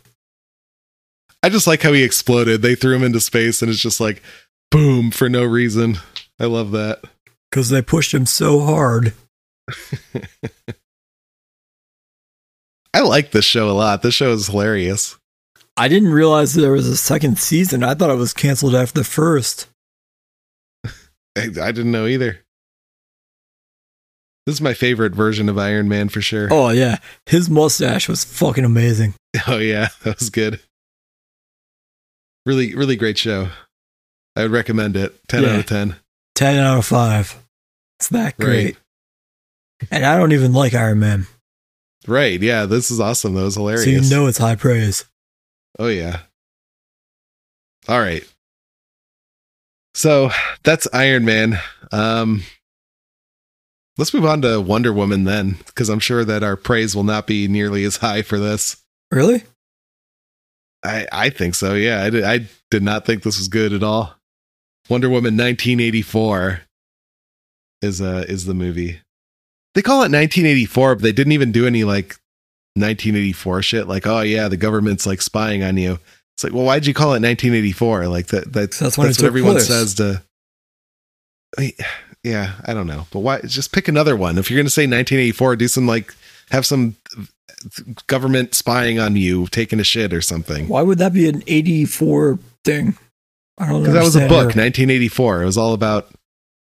[1.42, 2.62] I just like how he exploded.
[2.62, 4.22] They threw him into space and it's just like
[4.72, 5.98] boom for no reason.
[6.40, 7.02] I love that.
[7.50, 9.14] Because they pushed him so hard.
[12.94, 14.02] I like this show a lot.
[14.02, 15.18] This show is hilarious.
[15.78, 17.84] I didn't realize there was a second season.
[17.84, 19.68] I thought it was canceled after the first.
[20.86, 22.40] I, I didn't know either.
[24.46, 26.48] This is my favorite version of Iron Man for sure.
[26.52, 26.98] Oh yeah,
[27.28, 29.14] his mustache was fucking amazing.
[29.48, 30.60] Oh yeah, that was good.
[32.48, 33.50] Really, really great show.
[34.36, 35.14] I would recommend it.
[35.28, 35.50] Ten Yeah.
[35.52, 35.98] out of ten.
[36.40, 37.36] Ten out of five.
[38.00, 38.78] It's that great.
[39.92, 41.28] And I don't even like Iron Man,
[42.08, 42.42] Right.
[42.42, 43.34] Yeah, this is awesome.
[43.34, 43.84] That was hilarious.
[43.84, 45.04] so you know it's high praise.
[45.78, 46.22] Oh yeah.
[47.90, 48.24] All right.
[49.94, 50.30] So
[50.64, 51.60] that's Iron Man.
[51.92, 52.44] Um
[53.98, 57.28] let's move on to Wonder Woman then, because I'm sure that our praise will not
[57.28, 58.78] be nearly as high for this.
[59.12, 59.44] Really?
[60.86, 61.74] I I think so.
[61.74, 64.16] Yeah, I did, I did not think this was good at all.
[64.90, 66.62] Wonder Woman 1984
[67.82, 69.00] is uh is the movie.
[69.76, 72.16] They call it 1984, but they didn't even do any like
[72.76, 73.88] 1984 shit.
[73.88, 76.00] Like, oh yeah, the government's like spying on you.
[76.36, 78.08] It's like, well, why'd you call it 1984?
[78.08, 78.52] Like that.
[78.52, 79.68] That's So that's that's what everyone place.
[79.68, 80.24] says to.
[81.58, 81.72] I mean,
[82.24, 83.42] yeah, I don't know, but why?
[83.42, 84.38] Just pick another one.
[84.38, 86.14] If you're gonna say 1984, do some like
[86.52, 86.96] have some
[88.08, 90.68] government spying on you, taking a shit or something.
[90.68, 92.98] Why would that be an eighty-four thing?
[93.60, 93.80] I don't know.
[93.82, 95.42] Because that was a book, 1984.
[95.42, 96.10] It was all about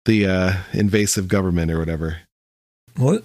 [0.07, 2.19] the uh, invasive government or whatever.
[2.97, 3.25] What?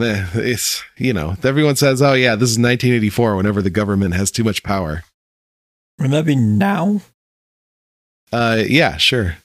[0.00, 4.30] Eh, It's you know everyone says, "Oh yeah, this is 1984." Whenever the government has
[4.30, 5.04] too much power.
[5.98, 7.00] Wouldn't that be now?
[8.32, 9.36] Uh, yeah, sure,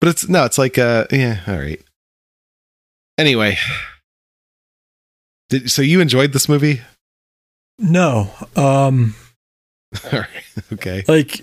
[0.00, 1.80] but it's no, it's like uh, yeah, all right.
[3.16, 3.56] Anyway,
[5.48, 6.82] did so you enjoyed this movie?
[7.78, 8.30] No.
[8.54, 9.14] Um.
[10.12, 11.04] all right, okay.
[11.08, 11.42] Like,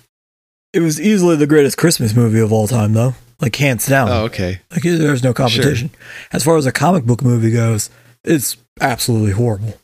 [0.73, 3.13] it was easily the greatest Christmas movie of all time, though.
[3.39, 4.09] Like hands down.
[4.09, 4.61] Oh, okay.
[4.71, 5.89] Like there's no competition.
[6.31, 7.89] As far as a comic book movie goes,
[8.23, 9.77] it's absolutely horrible.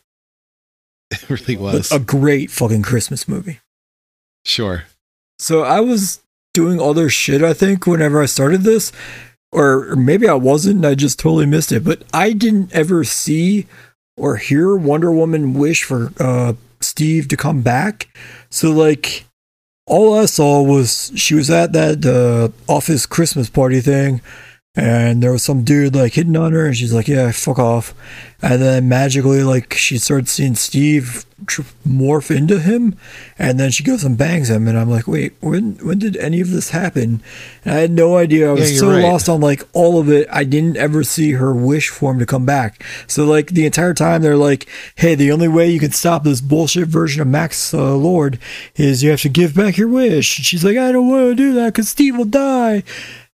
[1.12, 1.90] It really But was.
[1.92, 3.58] a great fucking Christmas movie.
[4.44, 4.84] Sure.
[5.40, 6.20] So I was
[6.54, 8.92] doing other shit, I think, whenever I started this.
[9.50, 11.82] Or, or maybe I wasn't and I just totally missed it.
[11.82, 13.66] But I didn't ever see
[14.16, 18.06] or hear Wonder Woman wish for uh, Steve to come back.
[18.48, 19.24] So, like,
[19.90, 24.22] all I saw was she was at that uh, office Christmas party thing.
[24.76, 27.92] And there was some dude like hitting on her, and she's like, "Yeah, fuck off."
[28.40, 32.94] And then magically, like she starts seeing Steve tr- morph into him,
[33.36, 34.68] and then she goes and bangs him.
[34.68, 37.20] And I'm like, "Wait, when when did any of this happen?"
[37.64, 38.48] And I had no idea.
[38.48, 39.02] I was Yeah, so right.
[39.02, 40.28] lost on like all of it.
[40.30, 42.84] I didn't ever see her wish for him to come back.
[43.08, 46.40] So like the entire time, they're like, "Hey, the only way you can stop this
[46.40, 48.38] bullshit version of Max uh, Lord
[48.76, 51.34] is you have to give back your wish." And she's like, "I don't want to
[51.34, 52.84] do that because Steve will die."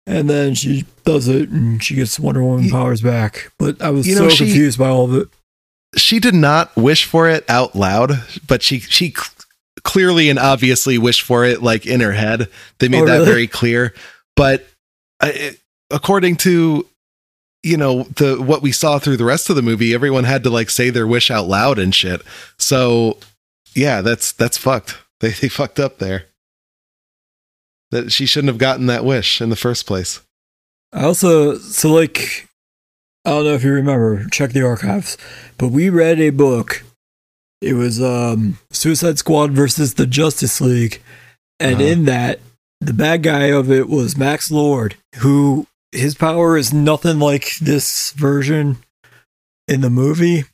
[0.07, 3.51] And then she does it, and she gets Wonder Woman powers back.
[3.59, 5.29] But I was You so she- confused by all of it.
[5.97, 9.27] she did not wish for it out loud, but she she cl-
[9.83, 12.49] clearly and obviously wished for it like in her head.
[12.79, 13.25] They made Oh, that really?
[13.27, 13.95] very clear.
[14.37, 14.67] But
[15.21, 15.33] uh,
[15.91, 16.87] according to
[17.65, 20.51] you know the what we saw through the rest of the movie, everyone had to
[20.51, 22.23] like say their wish out loud and shit.
[22.59, 23.19] So
[23.75, 24.99] yeah, that's that's fucked.
[25.21, 26.27] They they fucked up there.
[27.97, 30.21] That she shouldn't have gotten that wish in the first place.
[30.93, 32.49] I also so like
[33.25, 35.17] I don't know if you remember, check the archives,
[35.59, 36.85] but we read a book.
[37.61, 41.03] It was um Suicide Squad versus the Justice League,
[41.59, 41.85] and Uh-huh.
[41.85, 42.41] in that
[42.81, 48.13] the bad guy of it was Max Lord, who his power is nothing like this
[48.13, 48.77] version
[49.67, 50.45] in the movie.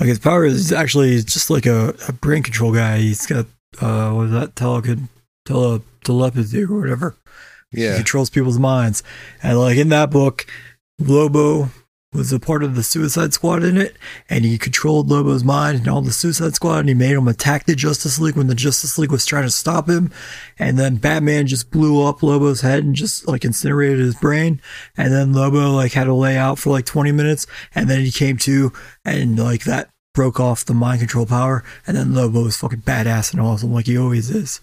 [0.00, 2.98] Like his power is actually just like a, a brain control guy.
[2.98, 3.46] He's got
[3.80, 4.82] uh what is that tele
[5.44, 7.16] tele telepathy or whatever.
[7.70, 7.96] He Yeah.
[7.96, 9.02] controls people's minds.
[9.42, 10.46] And like in that book,
[10.98, 11.70] Lobo
[12.12, 13.94] was a part of the Suicide Squad in it,
[14.30, 17.66] and he controlled Lobo's mind and all the Suicide Squad, and he made him attack
[17.66, 20.10] the Justice League when the Justice League was trying to stop him,
[20.58, 24.62] and then Batman just blew up Lobo's head and just like incinerated his brain,
[24.96, 28.10] and then Lobo like had to lay out for like 20 minutes, and then he
[28.10, 28.72] came to,
[29.04, 33.32] and like that broke off the mind control power, and then Lobo was fucking badass
[33.32, 34.60] and awesome like he always is.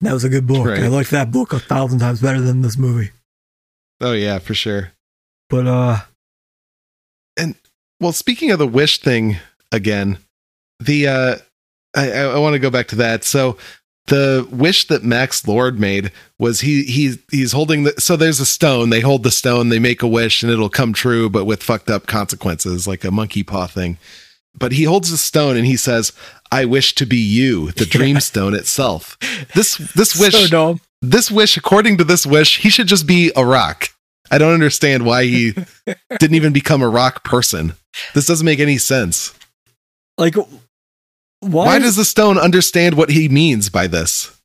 [0.00, 0.66] That was a good book.
[0.66, 0.82] Right.
[0.82, 3.10] I like that book a thousand times better than this movie.
[4.00, 4.92] Oh yeah, for sure.
[5.50, 5.98] But uh
[7.36, 7.54] and
[8.00, 9.38] Well, speaking of the wish thing
[9.72, 10.18] again,
[10.78, 11.36] the uh
[11.96, 13.24] I, I, I want to go back to that.
[13.24, 13.56] So
[14.06, 18.46] the wish that Max Lord made was he he's he's holding the so there's a
[18.46, 21.62] stone, they hold the stone, they make a wish and it'll come true, but with
[21.62, 23.98] fucked up consequences, like a monkey paw thing.
[24.54, 26.12] But he holds the stone and he says,
[26.50, 29.16] I wish to be you, the dream stone itself.
[29.54, 30.46] This this wish so
[31.00, 33.90] this wish, according to this wish, he should just be a rock.
[34.30, 35.54] I don't understand why he
[36.18, 37.74] didn't even become a rock person.
[38.14, 39.34] This doesn't make any sense.
[40.16, 44.37] Like why, Why does the stone understand what he means by this?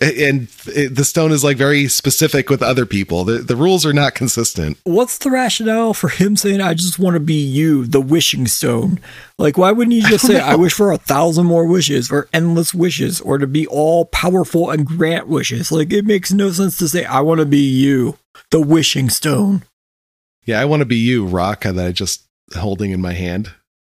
[0.00, 3.24] And the stone is like very specific with other people.
[3.24, 4.78] The, the rules are not consistent.
[4.84, 9.00] what's the rationale for him saying I just want to be you, the wishing stone?
[9.38, 12.28] Like why wouldn't he just don't say I wish for a thousand more wishes or
[12.32, 15.70] endless wishes or to be all powerful and grant wishes?
[15.70, 18.18] Like it makes no sense to say I want to be you,
[18.50, 19.62] the wishing stone.
[20.44, 22.26] Yeah, I want to be you, rock that I just
[22.56, 23.52] holding in my hand.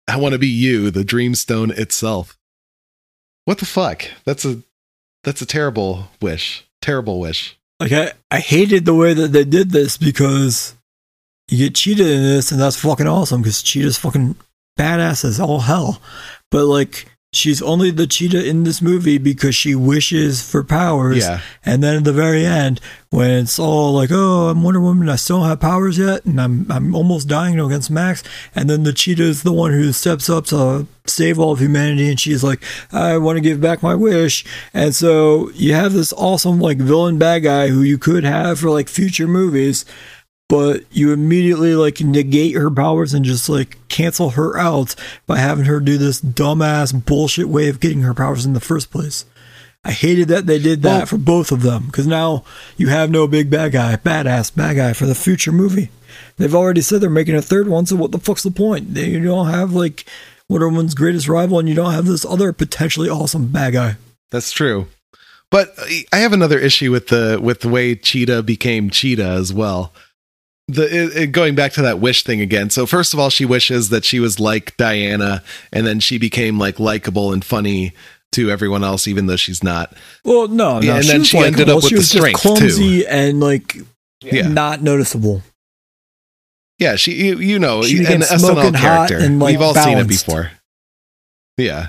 [0.08, 2.36] I want to be you, the dream stone itself.
[3.44, 4.06] What the fuck?
[4.24, 4.62] That's a
[5.24, 6.64] that's a terrible wish.
[6.80, 7.56] Terrible wish.
[7.80, 10.76] Like I, I hated the way that they did this because
[11.48, 14.36] you get cheated in this and that's fucking awesome because Cheetah's fucking
[14.78, 16.00] badass as all hell.
[16.50, 21.18] But like she's only the Cheetah in this movie because she wishes for powers.
[21.18, 21.40] Yeah.
[21.64, 22.80] And then at the very end,
[23.10, 26.40] when it's all like, "Oh, I'm Wonder Woman, I still don't have powers yet, and
[26.40, 28.22] I'm I'm almost dying against Max,"
[28.54, 32.08] and then the cheetah is the one who steps up to save all of humanity,
[32.08, 32.62] and she's like,
[32.92, 37.18] "I want to give back my wish," and so you have this awesome like villain
[37.18, 39.84] bad guy who you could have for like future movies.
[40.52, 44.94] But you immediately like negate her powers and just like cancel her out
[45.26, 48.90] by having her do this dumbass bullshit way of getting her powers in the first
[48.90, 49.24] place.
[49.82, 52.44] I hated that they did that Well- for both of them because now
[52.76, 55.88] you have no big bad guy, badass bad guy for the future movie.
[56.36, 58.94] They've already said they're making a third one, so what the fuck's the point?
[58.94, 60.04] You don't have like
[60.50, 63.96] Wonder Woman's greatest rival, and you don't have this other potentially awesome bad guy.
[64.30, 64.88] That's true.
[65.50, 69.50] But uh, I have another issue with the with the way Cheetah became Cheetah as
[69.50, 69.94] well.
[70.68, 72.70] The it, it- going back to that wish thing again.
[72.70, 75.42] So first of all, she wishes that she was like Diana,
[75.72, 77.92] and then she became like likable and funny
[78.32, 79.94] to everyone else, even though she's not.
[80.24, 82.40] Well, no, no, and then was she ended up with she the was just strength,
[82.40, 83.76] clumsy and like
[84.22, 84.48] Yeah.
[84.48, 85.42] not noticeable.
[86.78, 89.18] Yeah, she you, you know She an SNL character.
[89.18, 90.50] and, like, We've all seen it before.
[91.58, 91.88] Yeah.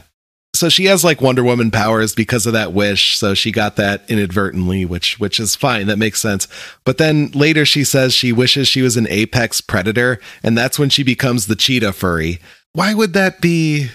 [0.55, 3.17] So she has like Wonder Woman powers because of that wish.
[3.17, 5.87] So she got that inadvertently, which which is fine.
[5.87, 6.47] That makes sense.
[6.85, 10.89] But then later she says she wishes she was an apex predator, and that's when
[10.89, 12.39] she becomes the cheetah furry.
[12.73, 13.89] Why would that be?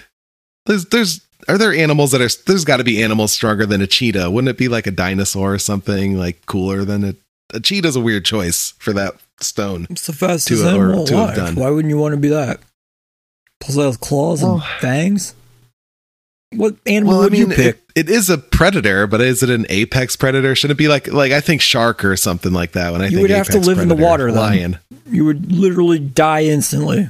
[0.65, 3.87] There's there's are there animals that are there's got to be animals stronger than a
[3.87, 4.29] cheetah?
[4.29, 7.15] Wouldn't it be like a dinosaur or something like cooler than a
[7.51, 9.87] a cheetah's a weird choice for that stone.
[9.89, 11.35] It's the fastest To- or animal to have alive.
[11.35, 11.55] done.
[11.55, 12.59] Why wouldn't you want to be that?
[13.59, 15.33] Plus, it has claws and fangs.
[16.51, 17.75] What animal Well, I mean, you pick?
[17.95, 20.55] it, it is a predator, but is it an apex predator?
[20.55, 22.91] Should it be like like I think shark or something like that?
[22.91, 24.31] When I You think would have to live in the water.
[24.31, 24.79] Lion.
[25.09, 27.09] you would literally die instantly.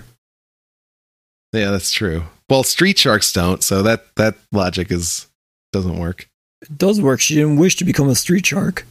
[1.54, 2.24] Yeah, that's true.
[2.50, 5.28] Well, street sharks don't, so that that logic is
[5.72, 6.28] doesn't work.
[6.62, 7.22] It does work.
[7.22, 8.86] She didn't wish to become a street shark.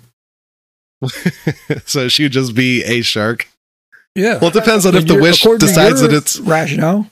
[1.85, 3.49] so she would just be a shark.
[4.15, 4.39] Yeah.
[4.39, 7.11] Well, it depends on if the wish decides that it's rationale.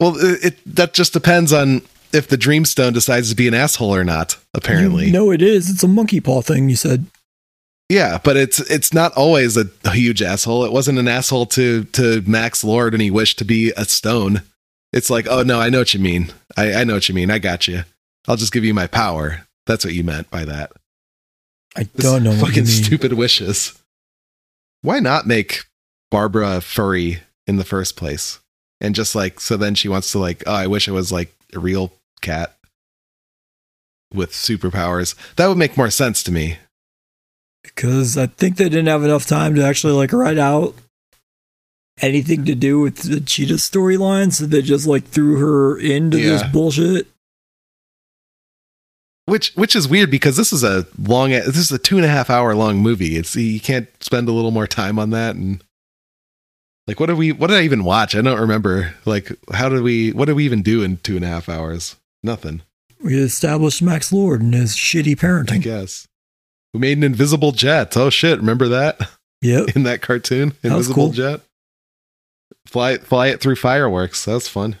[0.00, 0.16] well.
[0.16, 1.82] It, it that just depends on
[2.14, 4.36] if the dreamstone decides to be an asshole or not.
[4.54, 5.68] Apparently, You know it is.
[5.68, 6.68] It's a monkey paw thing.
[6.68, 7.06] You said.
[7.90, 10.64] Yeah, but it's it's not always a, a huge asshole.
[10.64, 14.42] It wasn't an asshole to to Max Lord and he wished to be a stone.
[14.92, 16.32] It's like, oh no, I know what you mean.
[16.56, 17.30] I, I know what you mean.
[17.30, 17.84] I got you.
[18.26, 19.46] I'll just give you my power.
[19.66, 20.72] That's what you meant by that.
[21.76, 23.78] I don't know what you fucking stupid wishes.
[24.82, 25.64] Why not make
[26.10, 28.38] Barbara furry in the first place?
[28.80, 31.34] And just like so then she wants to like, oh, I wish it was like
[31.54, 32.56] a real cat
[34.12, 35.14] with superpowers.
[35.36, 36.58] That would make more sense to me.
[37.62, 40.74] because I think they didn't have enough time to actually like write out
[42.00, 46.42] anything to do with the cheetah storyline, so they just like threw her into this
[46.52, 47.06] bullshit.
[49.26, 52.10] Which which is weird because this is a long this is a two and a
[52.10, 53.16] half hour long movie.
[53.16, 55.64] It's you can't spend a little more time on that and
[56.86, 57.32] Like, what did we?
[57.32, 58.14] What did I even watch?
[58.14, 58.94] I don't remember.
[59.06, 60.12] Like, how did we?
[60.12, 61.96] What did we even do in two and a half hours?
[62.24, 62.62] Nothing.
[63.02, 65.62] We established Max Lord and his shitty I parenting.
[65.62, 66.08] guess.
[66.72, 67.96] We made an invisible jet.
[67.96, 68.38] Oh shit!
[68.38, 68.98] Remember that
[69.42, 69.68] Yep.
[69.76, 70.54] in that cartoon?
[70.62, 71.12] That Invisible cool.
[71.12, 71.40] jet.
[72.66, 74.24] Fly fly it through fireworks.
[74.24, 74.76] That was fun.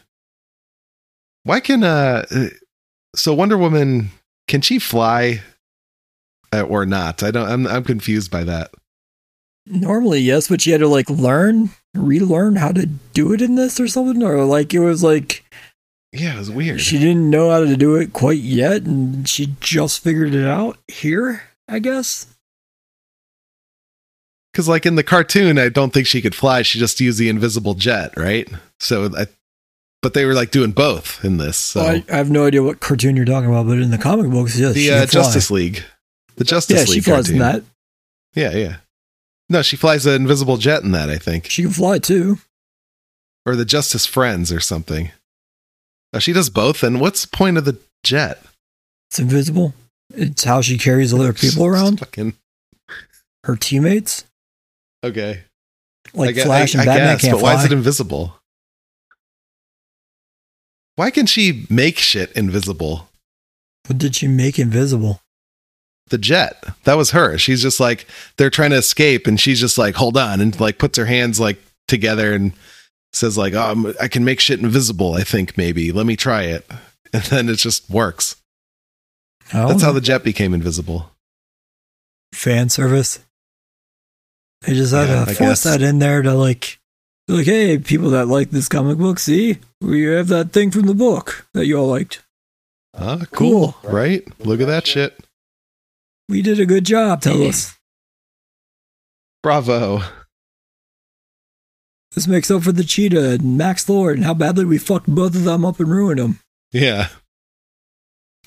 [1.44, 2.24] Why can uh?
[2.30, 2.46] uh,
[3.14, 4.10] So Wonder Woman
[4.48, 5.42] can she fly,
[6.52, 7.22] uh, or not?
[7.22, 7.48] I don't.
[7.48, 8.70] I'm I'm confused by that.
[9.66, 13.78] Normally, yes, but she had to like learn, relearn how to do it in this
[13.78, 15.43] or something, or like it was like
[16.16, 16.80] Yeah, it was weird.
[16.80, 20.78] she didn't know how to do it quite yet, and she just figured it out
[20.86, 22.26] here, I guess.
[24.52, 26.62] Because like in the cartoon, I don't think she could fly.
[26.62, 28.48] She just used the invisible jet, right?
[28.78, 29.26] So, I,
[30.00, 31.56] but they were like doing both in this.
[31.56, 34.30] So I, I have no idea what cartoon you're talking about, but in the comic
[34.30, 35.06] books, yes, she the uh.
[35.06, 35.82] Justice League,
[36.36, 37.34] the Justice Yeah, League she flies cartoon.
[37.34, 37.62] in that.
[38.34, 38.76] Yeah, yeah.
[39.48, 41.10] No, she flies an invisible jet in that.
[41.10, 42.38] I think, She can fly too.
[43.44, 45.10] or the Justice Friends or something.
[46.14, 46.82] Oh, she does both.
[46.82, 48.42] And what's the point of the jet?
[49.10, 49.74] It's invisible.
[50.14, 52.34] It's how she carries other people around, Fucking
[53.44, 54.24] her teammates.
[55.02, 55.42] okay.
[56.14, 57.54] Like I gue- Flash I- and I guess, can't but fly.
[57.54, 58.38] why is it invisible?
[60.96, 63.08] Why can she make shit invisible?
[63.86, 65.20] what did she make invisible?
[66.08, 66.62] the jet.
[66.84, 67.38] That was her.
[67.38, 68.06] She's just like
[68.36, 71.40] they're trying to escape, and she's just like, hold on, and like puts her hands
[71.40, 71.58] like
[71.88, 72.52] together and
[73.14, 75.14] says like, oh, I'm, I can make shit invisible.
[75.14, 76.66] I think maybe let me try it,
[77.12, 78.36] and then it just works.
[79.52, 81.10] Oh, That's how the jet became invisible.
[82.32, 83.20] fan service.
[84.62, 85.64] They just had Yeah, to I force guess.
[85.64, 86.78] that in there to like,
[87.28, 90.94] like, hey, people that like this comic book, see, we have that thing from the
[90.94, 92.22] book that you all liked.
[92.96, 94.26] Ah, cool, right?
[94.40, 95.18] Look at that shit.
[96.30, 97.20] We did a good job.
[97.20, 97.76] Tell us
[99.42, 100.00] Bravo.
[102.14, 105.34] This makes up for the cheetah and Max Lord and how badly we fucked both
[105.34, 106.38] of them up and ruined them.
[106.72, 107.08] Yeah.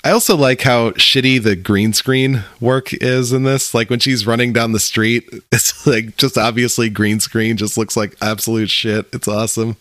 [0.04, 3.74] I also like how shitty the green screen work is in this.
[3.74, 7.96] Like when she's running down the street, it's like just obviously green screen, just looks
[7.96, 9.06] like absolute shit.
[9.12, 9.76] It's awesome.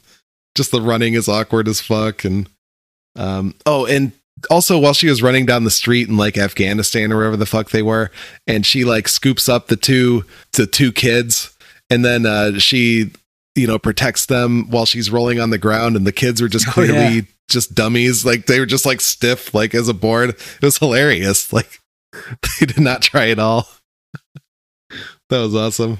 [0.55, 2.25] Just the running is awkward as fuck.
[2.25, 2.49] And
[3.15, 4.11] um oh, and
[4.49, 7.69] also while she was running down the street in like Afghanistan or wherever the fuck
[7.69, 8.11] they were,
[8.47, 11.55] and she like scoops up the two the two kids,
[11.89, 13.11] and then uh she
[13.57, 16.67] you know protects them while she's rolling on the ground, and the kids are just
[16.69, 17.21] Oh, clearly yeah.
[17.49, 18.25] just dummies.
[18.25, 20.29] Like they were just like stiff, like as a board.
[20.29, 21.51] It was hilarious.
[21.53, 21.79] Like
[22.59, 23.67] they did not try at all.
[25.29, 25.99] that was awesome.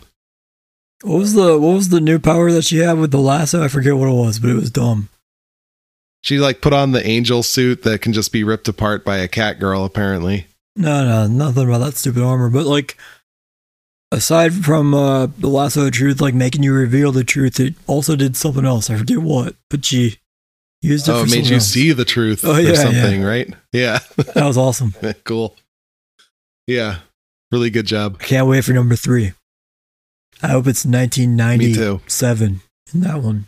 [1.03, 3.64] What was the what was the new power that she had with the lasso?
[3.64, 5.10] I forget what it was, but it was dumb.
[6.24, 9.28] She like put on the angel suit that can just be ripped apart by a
[9.28, 10.47] cat girl, apparently.
[10.76, 12.49] No, no, nothing about that stupid armor.
[12.49, 12.97] But like,
[14.12, 18.16] aside from uh, the lasso of truth, like making you reveal the truth, it also
[18.16, 18.89] did something else.
[18.89, 20.18] I forget what, but she
[20.82, 21.12] used it.
[21.12, 21.68] Oh, for it made you else.
[21.68, 22.76] see the truth Oh, yeah, or yeah.
[22.76, 23.53] something, right?
[23.74, 23.99] Yeah.
[24.34, 24.93] That was awesome.
[25.24, 25.55] cool.
[26.68, 26.99] Yeah.
[27.51, 28.18] Really good job.
[28.20, 29.34] I can't wait for number three.
[30.43, 32.62] I hope it's 1997
[32.93, 33.47] in that one.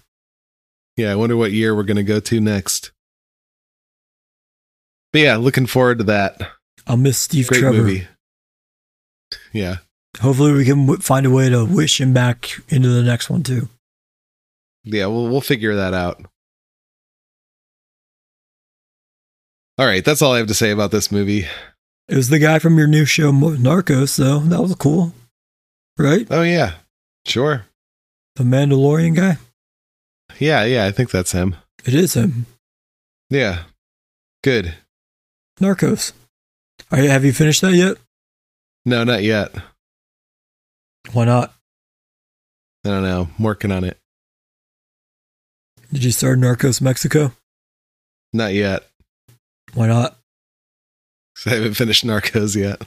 [0.97, 2.91] Yeah, I wonder what year we're going to go to next.
[5.13, 6.41] But yeah, looking forward to that.
[6.87, 7.77] I'll miss Steve Great Trevor.
[7.77, 8.07] movie.
[9.53, 9.77] Yeah.
[10.21, 13.43] Hopefully, we can w- find a way to wish him back into the next one
[13.43, 13.69] too.
[14.83, 16.21] Yeah, we'll we'll figure that out.
[19.77, 21.47] All right, that's all I have to say about this movie.
[22.09, 25.13] It was the guy from your new show, Narcos, so that was cool,
[25.97, 26.27] right?
[26.29, 26.73] Oh yeah.
[27.25, 27.65] Sure.
[28.35, 29.37] The Mandalorian guy.
[30.39, 31.55] Yeah, yeah, I think that's him.
[31.85, 32.45] It is him.
[33.29, 33.63] Yeah.
[34.43, 34.73] Good.
[35.59, 36.13] Narcos.
[36.91, 37.97] Are you, have you finished that yet?
[38.85, 39.53] No, not yet.
[41.13, 41.53] Why not?
[42.85, 43.29] I don't know.
[43.37, 43.97] I'm working on it.
[45.91, 47.33] Did you start Narcos Mexico?
[48.31, 48.87] Not yet.
[49.73, 50.17] Why not?
[51.45, 52.81] I haven't finished Narcos yet.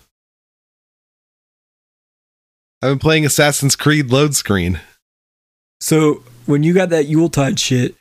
[2.80, 4.80] I've been playing Assassin's Creed load screen.
[5.80, 7.94] So when you got that Yuletide shit,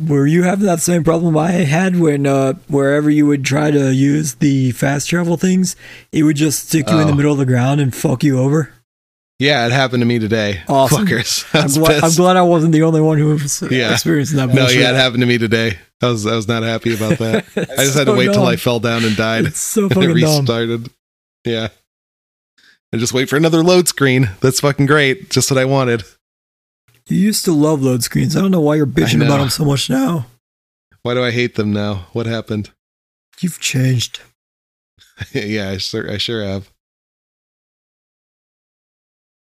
[0.00, 3.92] were you having that same problem I had when uh, wherever you would try to
[3.94, 5.74] use the fast travel things,
[6.12, 7.16] it would just stick you in the Oh.
[7.16, 8.72] middle of the ground and fuck you over?
[9.38, 10.62] Yeah, it happened to me today.
[10.66, 11.06] Awesome.
[11.06, 11.44] Fuckers.
[11.54, 13.36] I'm glad, I'm glad I wasn't the only one who
[13.70, 13.92] Yeah.
[13.92, 14.80] experiencing that No, bullshit.
[14.80, 15.76] yeah, it happened to me today.
[16.02, 17.44] I was I was not happy about that.
[17.56, 19.44] I just had to wait till I fell down and died.
[19.46, 20.38] It's so and it fucking dumb.
[20.40, 20.90] restarted.
[21.44, 21.68] Yeah.
[22.92, 24.30] And just wait for another load screen.
[24.40, 25.28] That's fucking great.
[25.30, 26.04] Just what I wanted.
[27.08, 28.36] You used to love load screens.
[28.36, 30.26] I don't know why you're bitching about them so much now.
[31.02, 32.06] Why do I hate them now?
[32.12, 32.70] What happened?
[33.40, 34.20] You've changed.
[35.32, 36.70] yeah, I sure I sure have.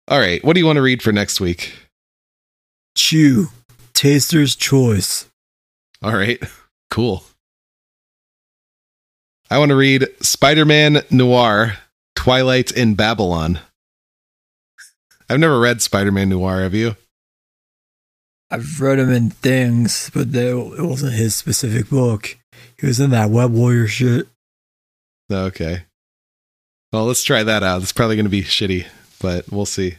[0.10, 1.72] All right, what do you want to read for next week?
[2.96, 3.50] Chew,
[3.94, 5.28] Taster's Choice.
[6.02, 6.42] All right.
[6.92, 7.24] Cool.
[9.52, 11.78] I want to read Spider Man Noir
[12.16, 13.60] Twilight in Babylon.
[15.30, 16.96] I've never read Spider Man Noir, have you?
[18.50, 22.40] I've read him in things, but they, it wasn't his specific book.
[22.80, 24.28] He was in that Web Warrior shit.
[25.32, 25.84] Okay.
[26.92, 27.84] Well, let's try that out.
[27.84, 28.88] It's probably going to be shitty,
[29.22, 29.96] but we'll see.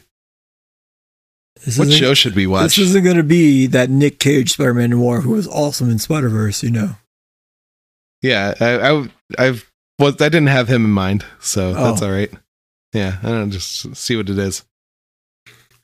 [1.65, 2.63] This What show should we watch?
[2.77, 5.99] This isn't going to be that Nick Cage Spider Man Noir who was awesome in
[5.99, 6.97] Spider Verse, you know.
[8.23, 9.09] Yeah, I, I,
[9.39, 11.75] I've, well, I didn't have him in mind, so oh.
[11.75, 12.07] that's Oh.
[12.07, 12.31] all right.
[12.93, 14.65] Yeah, I don't know, just see what it is.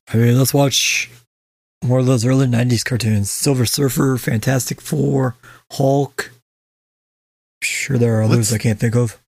[0.08, 1.10] I mean, let's watch
[1.84, 5.36] more of those early 90s cartoons Silver Surfer, Fantastic Four,
[5.72, 6.30] Hulk.
[7.62, 9.20] Sure, there are others I can't think of.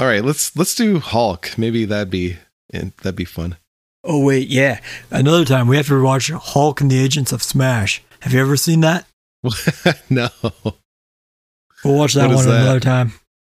[0.00, 1.56] All right, let's let's do Hulk.
[1.58, 2.36] Maybe that'd be
[2.72, 3.56] and that'd be fun.
[4.04, 4.80] Oh, wait, yeah.
[5.10, 8.02] Another time we have to watch Hulk and the Agents of Smash.
[8.20, 9.06] Have you ever seen that?
[10.10, 10.28] no,
[11.84, 12.60] We'll watch that one that?
[12.62, 13.12] another time.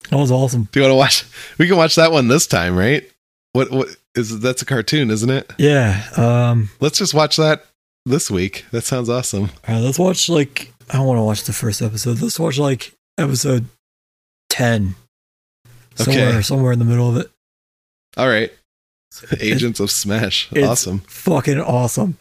[0.10, 0.68] That was awesome.
[0.72, 1.26] do you want to watch?
[1.58, 3.10] We can watch that one this time, right?
[3.54, 5.52] What what is that's a cartoon, isn't it?
[5.58, 6.04] Yeah.
[6.18, 7.66] Um, Let's just watch that
[8.06, 8.66] this week.
[8.72, 9.44] That sounds awesome.
[9.68, 12.22] all right, let's watch, like, I don't want to watch the first episode.
[12.22, 13.66] Let's watch, like, episode
[14.50, 14.96] 10.
[15.96, 16.42] Somewhere, Okay.
[16.42, 17.30] somewhere in the middle of it.
[18.18, 18.52] All right,
[19.40, 21.00] Agents of Smash, it's- awesome.
[21.08, 22.18] fucking awesome.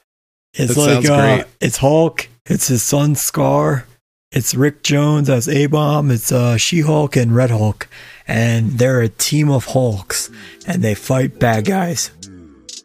[0.55, 3.85] It's That like uh, it's Hulk, it's his son Skaar,
[4.33, 7.87] it's Rick Jones as A Bomb, it's uh, She Hulk and Red Hulk,
[8.27, 10.29] and they're a team of Hulks,
[10.67, 12.11] and they fight bad guys.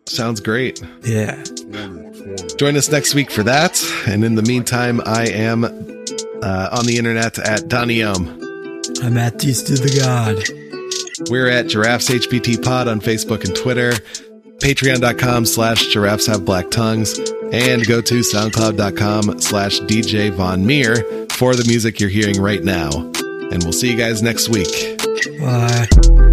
[0.08, 0.80] Sounds great.
[1.04, 1.42] Yeah,
[2.58, 3.84] Join us next week for that.
[4.08, 8.40] And in the meantime, I am uh, on the internet at Donny Um.
[9.02, 10.44] I'm at East to the God.
[11.30, 13.92] We're at Giraffes HBT Pod on Facebook and Twitter,
[14.60, 17.18] patreon.com slash giraffes have black tongues,
[17.54, 20.96] and go to soundcloud.com slash DJ Von Meer
[21.32, 22.90] for the music you're hearing right now.
[22.90, 24.98] And we'll see you guys next week.
[25.40, 26.25] Bye.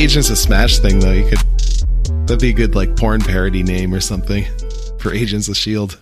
[0.00, 1.38] Agents of Smash thing, though, you could,
[2.26, 4.44] that'd be a good, like, porn parody name or something
[4.98, 5.94] for Agents of S.H.I.E.L.D.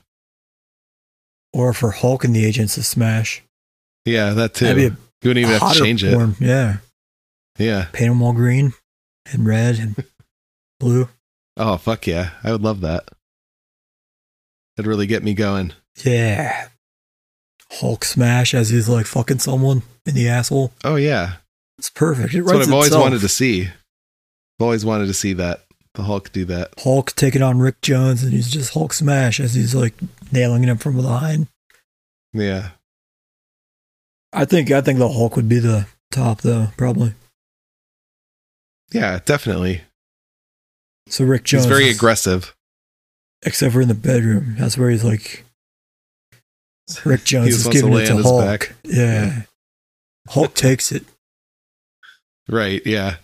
[1.52, 3.42] Or for Hulk and the Agents of Smash.
[4.04, 4.66] Yeah, that too.
[4.66, 6.16] You wouldn't even have to change it.
[6.40, 6.76] Yeah,
[7.58, 7.86] Yeah.
[7.92, 8.72] paint them all green
[9.32, 9.96] and red and
[10.80, 11.08] blue.
[11.56, 12.30] Oh, fuck yeah.
[12.44, 13.08] I would love that.
[14.76, 15.72] That'd really get me going.
[16.04, 16.68] Yeah.
[17.72, 20.72] Hulk smash as he's like fucking someone in the asshole.
[20.84, 21.34] Oh, yeah.
[21.78, 22.32] It's perfect.
[22.32, 23.68] It That's what I've always wanted to see.
[24.58, 25.64] I've always wanted to see that.
[25.94, 26.74] The Hulk do that.
[26.82, 29.94] Hulk taking on Rick Jones, and he's just Hulk smash as he's like
[30.30, 31.48] nailing him from behind.
[32.32, 32.70] Yeah.
[34.32, 37.14] I think I think the Hulk would be the top though, probably.
[38.92, 39.82] Yeah, definitely.
[41.08, 42.54] So Rick Jones, He's very aggressive.
[43.42, 44.56] except for in the bedroom.
[44.58, 45.44] That's where he's like
[47.04, 48.44] Rick Jones is just wants to giving it to Hulk.
[48.44, 48.74] back.
[48.84, 49.42] Yeah,
[50.28, 51.04] Hulk takes it.
[52.48, 52.82] Right.
[52.86, 53.16] Yeah.